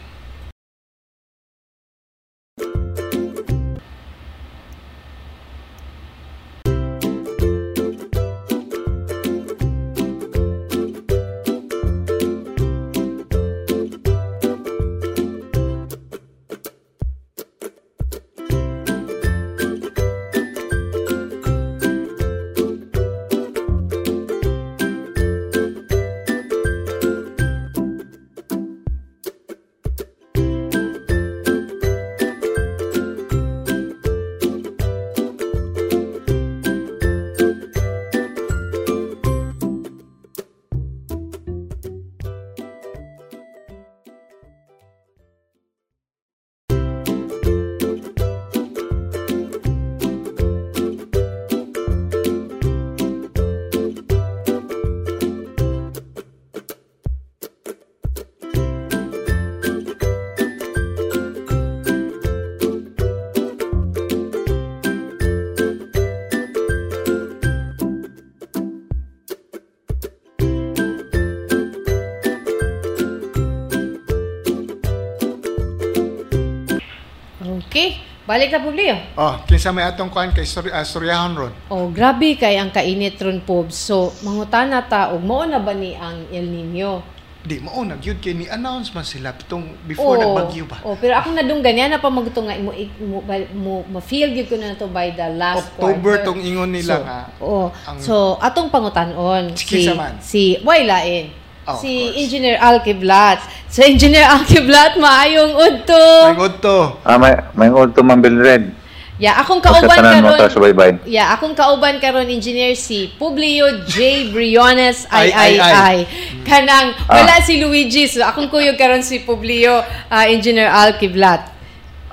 [78.34, 78.98] Balik na Publio.
[79.14, 81.52] Oh, kinsa may atong kuan kay Sur uh, Suryahon ron.
[81.70, 83.70] Oh, grabe kay ang kainit ron po.
[83.70, 87.06] So, mangutana ta og mao na ba ni ang El Nino?
[87.46, 90.82] Di mao nag yun kay ni announce man sila pitong before nagbagyo pa.
[90.82, 92.74] Oh, pero ako na dong ganyan na pa magto nga mo
[93.06, 93.22] mo,
[93.54, 96.26] mo ma-feel gyud ko na to by the last October quarter.
[96.26, 97.20] tong ingon nila so, nga.
[97.38, 97.64] Oo.
[97.70, 100.18] ang- so, atong pangutanon si saman.
[100.18, 101.43] si Waylain.
[101.64, 102.12] Oh, si.
[102.20, 103.40] Engineer Alkiblat.
[103.72, 106.04] So, Engineer Alkiblat, maayong udto.
[106.36, 106.78] Mangod to.
[107.02, 108.84] Ah, may, may to Mambil Red.
[109.14, 110.98] Yeah, akong kauban karon.
[111.06, 114.28] Yeah, akong kauban karon engineer si Publio J.
[114.34, 115.96] Briones Ay, ay ay.
[116.42, 117.22] Kanang Ah.
[117.22, 121.54] wala si Luigi so akong kuyog karon si Publio ah, Engineer Al Kiblat.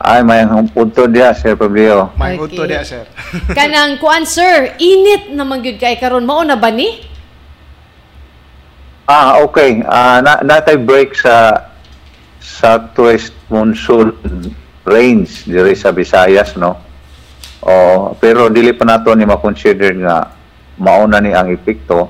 [0.02, 2.10] Ay, may ang punto dia, Sir Pablio.
[2.18, 2.74] Mangod to Okay.
[2.74, 3.06] dia sir.
[3.58, 7.02] Kanang kuan sir, init naman gyud kay karon mao na ba ni?
[9.06, 9.82] Ah, okay.
[9.86, 11.68] Ah, na natay break sa
[12.42, 14.14] southwest monsoon
[14.86, 16.78] range diri sa Visayas, no?
[17.62, 20.34] Oh, pero dili pa nato ni ma-consider nga
[20.82, 22.10] mauna ni ang epekto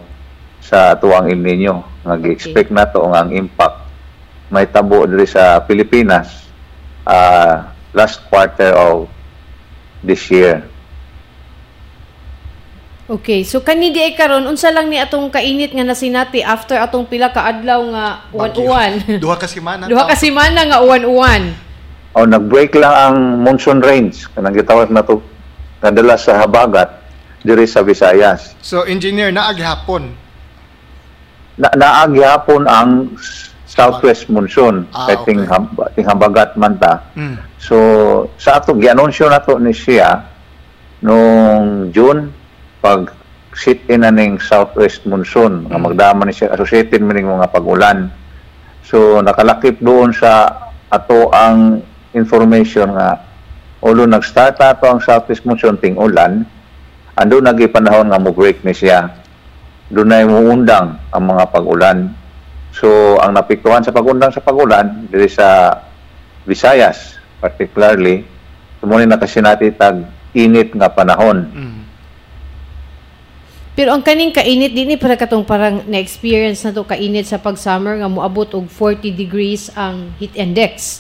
[0.64, 1.84] sa tuwang El Nino.
[2.08, 3.84] Nga gi-expect nato nga ang impact
[4.52, 6.44] may tabo diri sa Pilipinas
[7.08, 9.08] ah last quarter of
[10.04, 10.64] this year.
[13.12, 17.04] Okay, so kani di ay karon unsa lang ni atong kainit nga nasinati after atong
[17.04, 18.92] pila ka adlaw nga uwan-uwan.
[19.24, 19.84] Duha ka semana.
[19.84, 21.52] Duha ka semana nga uwan-uwan.
[22.16, 25.20] O nag-break lang ang monsoon range kanang gitawag na to
[25.84, 26.88] nadala sa habagat
[27.44, 28.56] diri sa Visayas.
[28.64, 30.16] So engineer na aghapon.
[31.60, 33.20] Na naagi hapon ang
[33.68, 35.52] southwest monsoon Ah, kay ting, okay.
[35.52, 37.12] hab- ting habagat man ta.
[37.20, 37.36] Mm.
[37.60, 37.76] So
[38.40, 40.32] sa ato gianunsyo nato ni siya
[41.04, 42.40] nung June
[42.82, 43.14] pag
[43.54, 45.86] sit in na ning southwest monsoon nga Mm.
[45.86, 48.10] magdama ni siya associated man mga pag-ulan.
[48.84, 50.50] So nakalakip doon sa
[50.92, 53.22] ato ang information nga
[53.86, 56.44] ulo nag-start ato ang southwest monsoon ting ulan
[57.16, 59.22] ando nagi panahon nga mo break ni siya
[59.92, 62.16] doon na muundang ang mga pag-ulan.
[62.72, 65.76] So, ang napiktuhan sa pag-undang sa pag-ulan, diri sa
[66.48, 68.24] Visayas, particularly,
[68.80, 71.52] sumuni na kasi natin tag init nga panahon.
[71.52, 71.81] Mm.
[73.72, 78.12] Pero ang kaning kainit dinhi para katong parang na-experience na to kainit sa pag-summer nga
[78.12, 81.00] moabot og 40 degrees ang heat index.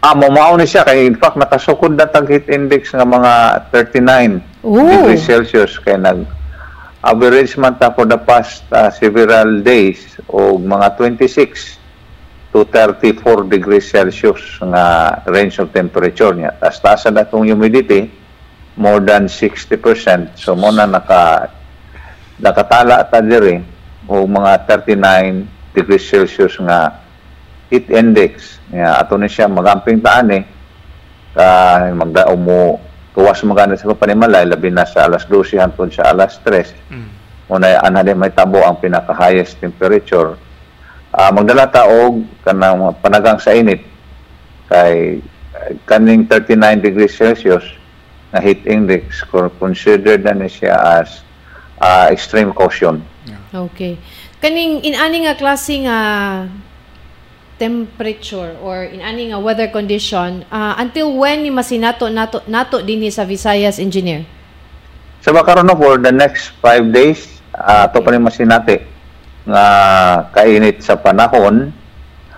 [0.00, 3.32] Ah, mamao ni siya, kay in fact, nakasukod na tag heat index nga mga
[3.72, 4.82] 39 Oh.
[4.82, 6.26] degrees Celsius, kay nag
[7.06, 11.78] average man ta for the past ah, several days o mga 26
[12.50, 16.56] to to 34 degrees Celsius nga range of temperature niya.
[16.56, 18.08] Tapos taas na itong humidity,
[18.80, 19.76] more than 60%.
[20.40, 21.52] So mo na naka
[22.40, 23.60] nakatala ta diri
[24.06, 27.00] o mga 39 degrees Celsius nga
[27.72, 28.60] heat index.
[28.70, 30.44] Nga ato ni siya magamping taan eh.
[31.36, 32.80] Ka magda mo
[33.16, 36.92] tuwas magana sa panimalay labi na sa alas 12 hangtod sa alas 3.
[36.92, 37.08] Mm.
[37.48, 40.36] Muna ana di may tabo ang pinaka highest temperature.
[41.16, 43.80] Ah magdala ta og kanang panagang sa init
[44.68, 45.22] kay
[45.88, 47.64] kaning 39 degrees Celsius
[48.30, 49.24] na heat index
[49.58, 51.25] considered na ni siya as
[51.80, 53.02] ah, extreme caution.
[53.52, 53.96] Okay.
[54.42, 55.98] Kaning inani nga klase nga
[57.56, 63.24] temperature or inani nga weather condition ah, until when ni masinato nato nato dinhi sa
[63.24, 64.28] Visayas engineer?
[65.24, 68.78] Sa bakaron no, for the next five days, uh, ato pa rin masinati
[69.48, 69.64] nga
[70.36, 71.72] kainit sa panahon.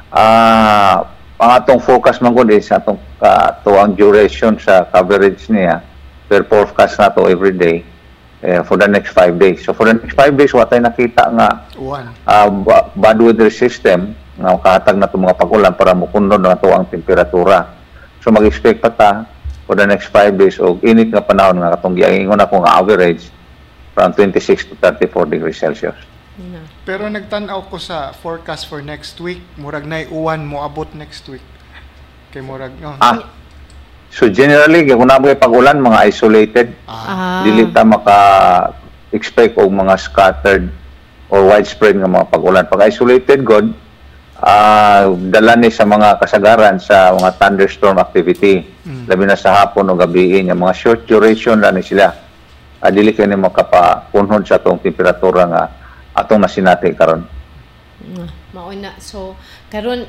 [0.08, 1.04] Ah,
[1.38, 5.84] ang atong focus man gud is atong uh, tuang duration sa coverage niya
[6.26, 7.86] per forecast nato every day
[8.42, 9.64] eh, for the next five days.
[9.64, 11.48] So for the next five days, watay nakita nga
[12.26, 16.70] uh, ba- bad weather system nga makahatag na itong mga pagulan para mukundon na ito
[16.70, 17.74] ang temperatura.
[18.22, 19.10] So mag-expect pa ta
[19.66, 23.28] for the next 5 days og init nga panahon nga katong giingon ako nga average
[23.92, 25.98] from 26 to 34 degrees Celsius.
[26.38, 26.62] Na.
[26.86, 31.42] Pero nagtanaw ko sa forecast for next week, murag na uwan mo abot next week.
[32.30, 32.94] Kay murag no.
[33.02, 33.26] Ah,
[34.10, 36.68] so generally, kung nabay pagulan, mga isolated,
[37.08, 37.40] Ah.
[37.40, 40.68] Dili ta maka-expect og mga scattered
[41.32, 42.68] or widespread nga mga pagulan.
[42.68, 43.72] Pag isolated god,
[44.38, 48.66] ah dala ni sa mga kasagaran sa mga thunderstorm activity.
[48.84, 49.04] Mm.
[49.08, 52.12] Labi na sa hapon o gabi niya, mga short duration ni sila.
[52.78, 55.62] Ah, dili kani makapapunhon sa atong temperatura nga
[56.12, 57.24] atong nasinati karon.
[58.20, 59.00] Ah, mauna.
[59.00, 59.34] So,
[59.72, 60.06] karon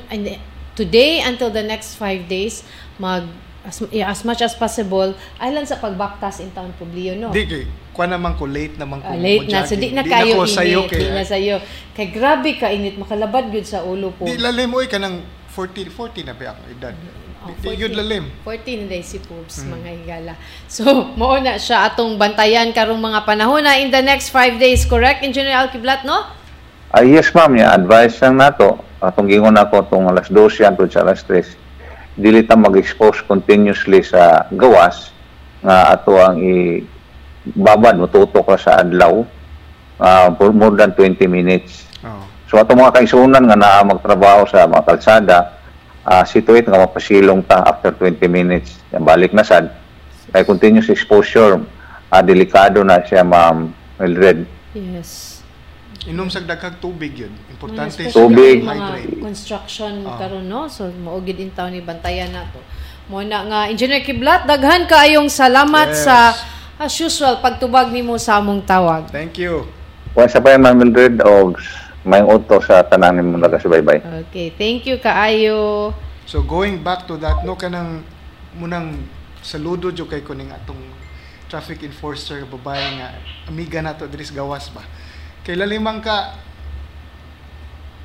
[0.76, 2.62] today until the next five days,
[3.00, 3.24] mag
[3.60, 7.28] as, yeah, as much as possible, ay lang sa pagbaktas in town Publio, no?
[7.28, 9.12] Di kay kuha naman ko late naman ko.
[9.12, 9.68] Ah, late mo na.
[9.68, 10.90] So, di na kayo ko sayo init.
[10.90, 11.56] kay Di na sayo.
[11.92, 12.96] Kay grabe ka init.
[12.96, 14.24] Makalabad yun sa ulo po.
[14.24, 15.20] Di lalim oy kanang
[15.52, 16.94] 40 40 na ba ang edad.
[17.40, 18.24] Oh, Di, di yun lalim.
[18.44, 19.76] 14 na si Poops, Hmm.
[19.76, 20.32] mga higala.
[20.64, 20.84] So,
[21.20, 24.88] mauna siya atong bantayan karong mga panahon na in the next five days.
[24.88, 26.32] Correct, Engineer Alkiblat, no?
[26.90, 31.06] Ah, yes ma'am, ya advice lang nato atong gingon ako tong alas 12 hangtod sa
[31.06, 31.69] alas 3.
[32.18, 35.14] Dili ta mag-expose continuously sa gawas
[35.60, 36.80] nga ato ang i
[37.56, 39.24] babad motutok ka sa adlaw
[40.00, 41.88] ah, for more than 20 minutes.
[42.04, 42.24] Oh.
[42.48, 45.38] So ato mga kaisunan nga naa magtrabaho sa mga kalsada,
[46.04, 48.80] ah situate nga mapasilong ta after 20 minutes.
[48.90, 49.70] Balik na sad.
[50.30, 51.62] Kay continuous exposure,
[52.10, 54.48] ah, delikado na siya ma'am Mildred.
[54.72, 55.29] Yes.
[56.02, 57.28] Inom sa daghang tubig yun.
[57.50, 58.64] Importante Especially Tubig.
[58.64, 60.16] mga construction Ah.
[60.16, 62.56] karon no so maugid in town ni bantayan nato
[63.04, 66.08] mo na nga engineer Kiblat daghan kaayong salamat Yes.
[66.08, 66.32] sa
[66.78, 69.68] as usual pagtubag nimo sa among tawag Thank you.
[70.10, 71.52] Once pa yung Ma'am Mildred o
[72.00, 74.00] may uto sa tanan mo nagasubaybay.
[74.24, 75.92] okay thank you kaayo
[76.24, 78.06] So going back to that no kanang
[78.54, 79.04] munang
[79.40, 80.80] saludo jo kay kuning atong
[81.44, 84.80] traffic enforcer babae nga amiga nato diri sa gawas ba.
[85.40, 86.36] Kay lalimang ka.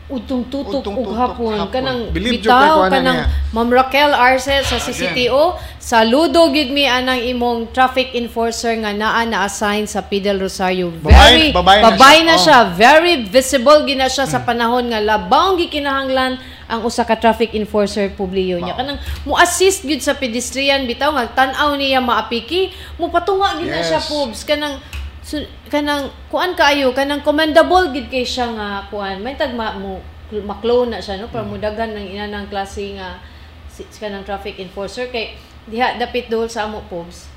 [0.06, 1.58] Utong tutok ug hapon.
[1.74, 3.26] kanang Believe bitaw kanang.
[3.50, 4.78] Ma'am Raquel Arce sa.
[4.78, 10.94] CCTO saludo gid mi anang imong traffic enforcer nga naa na assign sa Fidel Rosario.
[10.94, 12.62] Very Babae- babae na siya.
[12.62, 12.70] na Oh.
[12.70, 12.78] siya.
[12.78, 16.38] Very visible gina siya sa panahon nga labaw gikinahanglan
[16.70, 18.78] ang usa ka traffic enforcer publiyo niya.
[18.78, 22.70] Kanang mo assist gid sa pedestrian bitaw nga tan-aw niya maapiki.
[23.02, 23.90] Mo patunga gid na Yes.
[23.90, 24.46] siya pubs.
[24.46, 24.78] Kanang
[25.26, 25.42] so,
[25.74, 29.98] kanang kuan kaayo kanang commendable gid kay siya nga kuan may tagma mo
[30.46, 33.18] maklo na siya no para mudagan ng ina ng klase nga
[33.66, 35.34] si, kanang traffic enforcer kay
[35.66, 37.34] diha dapit dol sa amo pubs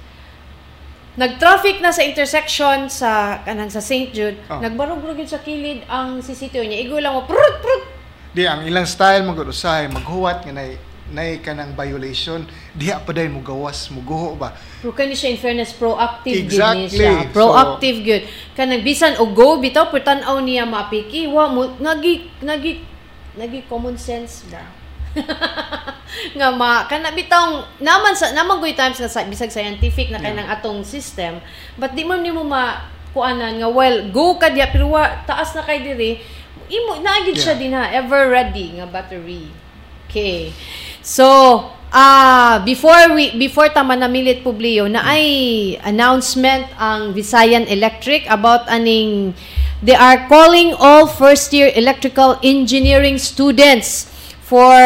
[1.18, 4.14] Nag-traffic na sa intersection sa kanang sa St.
[4.14, 4.62] Jude, Oh.
[4.62, 6.78] nagbarog-rog yun sa kilid ang CCTV niya.
[6.86, 7.82] Igo lang mo, prut, prut,
[8.38, 10.78] di ang ilang style magud usahay maghuwat nga nay
[11.08, 12.44] nay kanang violation
[12.76, 14.52] diha pa day mo gawas mo guho ba.
[14.84, 16.84] Pero kani siya in fairness proactive gid Exactly.
[16.84, 17.12] ni siya.
[17.32, 18.22] Proactive gyud.
[18.52, 22.84] Kanang bisan og go bitaw per tan-aw niya maapiki wa mo nagi nagi
[23.34, 24.60] nagi common sense ba.
[26.36, 30.46] nga ma kana bitang naman sa naman goy times nga sa bisag scientific na kanang
[30.46, 31.40] atong system
[31.80, 35.64] but di man nimo ma kuanan nga well go ka diya pero wa taas na
[35.64, 36.20] kay diri
[36.68, 37.60] imo naagid siya Yeah.
[37.60, 39.48] din ha ever ready nga battery
[40.06, 40.52] okay
[41.08, 45.24] so ah before we before ta manamilit publiyo na ay
[45.80, 49.32] announcement ang Visayan Electric about aning
[49.80, 54.12] they are calling all first year electrical engineering students
[54.48, 54.80] for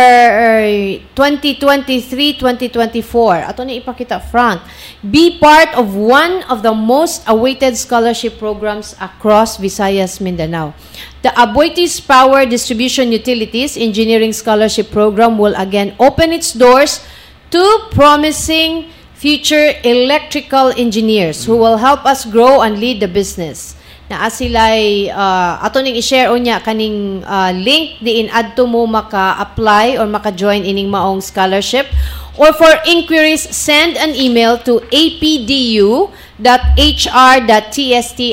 [1.14, 3.46] 2023-2024.
[3.46, 4.58] Ato ni ipakita front.
[5.06, 10.74] Be part of one of the most awaited scholarship programs across Visayas, Mindanao.
[11.22, 16.98] The Aboitiz Power Distribution Utilities Engineering Scholarship Program will again open its doors
[17.54, 17.62] to
[17.94, 23.78] promising future electrical engineers who will help us grow and lead the business
[24.12, 30.04] na asilay uh, ato ning i-share unya kaning uh, link diin adto mo maka-apply or
[30.04, 31.88] maka-join ining maong scholarship.
[32.32, 36.00] Or for inquiries send an email to apdu.hr.tst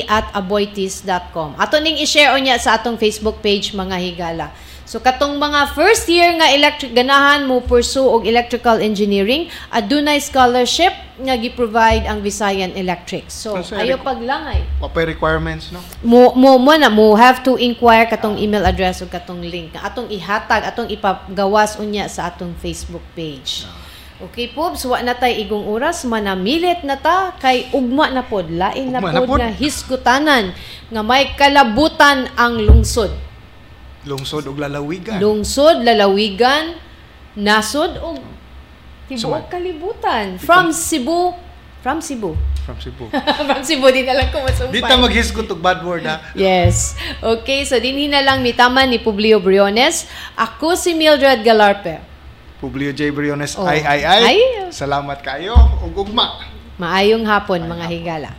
[0.08, 4.52] at aboitis.com ato ning i-share unya sa atong Facebook page mga higala
[4.90, 10.90] So katong mga first year nga electric ganahan mo pursue og electrical engineering, adunay scholarship
[11.14, 13.30] nga gi-provide ang Visayan Electric.
[13.30, 14.66] So Kasi ayo paglangay.
[14.82, 15.78] Wapay requirements, no?
[16.02, 20.10] Mo mo mo na mo have to inquire katong email address ug katong link atong
[20.10, 23.70] ihatag atong ipagawas unya sa atong Facebook page.
[24.18, 28.50] Okay po, so wa na tay igong oras manamilit na ta kay ugma na pod
[28.50, 30.50] lain na na pod nga hiskutanan
[30.90, 33.29] nga may kalabutan ang lungsod.
[34.04, 35.20] Lungsod ug lalawigan.
[35.20, 36.72] Lungsod, lalawigan,
[37.36, 38.16] nasod o
[39.06, 39.52] tibuok Sumad.
[39.52, 40.40] kalibutan.
[40.40, 41.36] From Cebu,
[41.80, 42.32] from Cebu.
[42.70, 43.08] From Cebu.
[43.48, 44.78] from Cebu din alam ko masumpay.
[44.78, 46.20] Di ta maghisgot og bad word, ha?
[46.36, 46.94] Yes.
[47.18, 50.06] Okay, so dinhi na lang ni Tama ni Publio Briones.
[50.38, 51.98] Ako si Mildred Galarpe.
[52.60, 53.08] Publio J.
[53.10, 53.64] Briones, Oh.
[53.64, 54.22] ay, ay, ay.
[54.22, 54.38] Ay.
[54.68, 55.56] Salamat kayo.
[55.82, 56.44] Ug ugma.
[56.76, 58.30] Maayong hapon mga higala.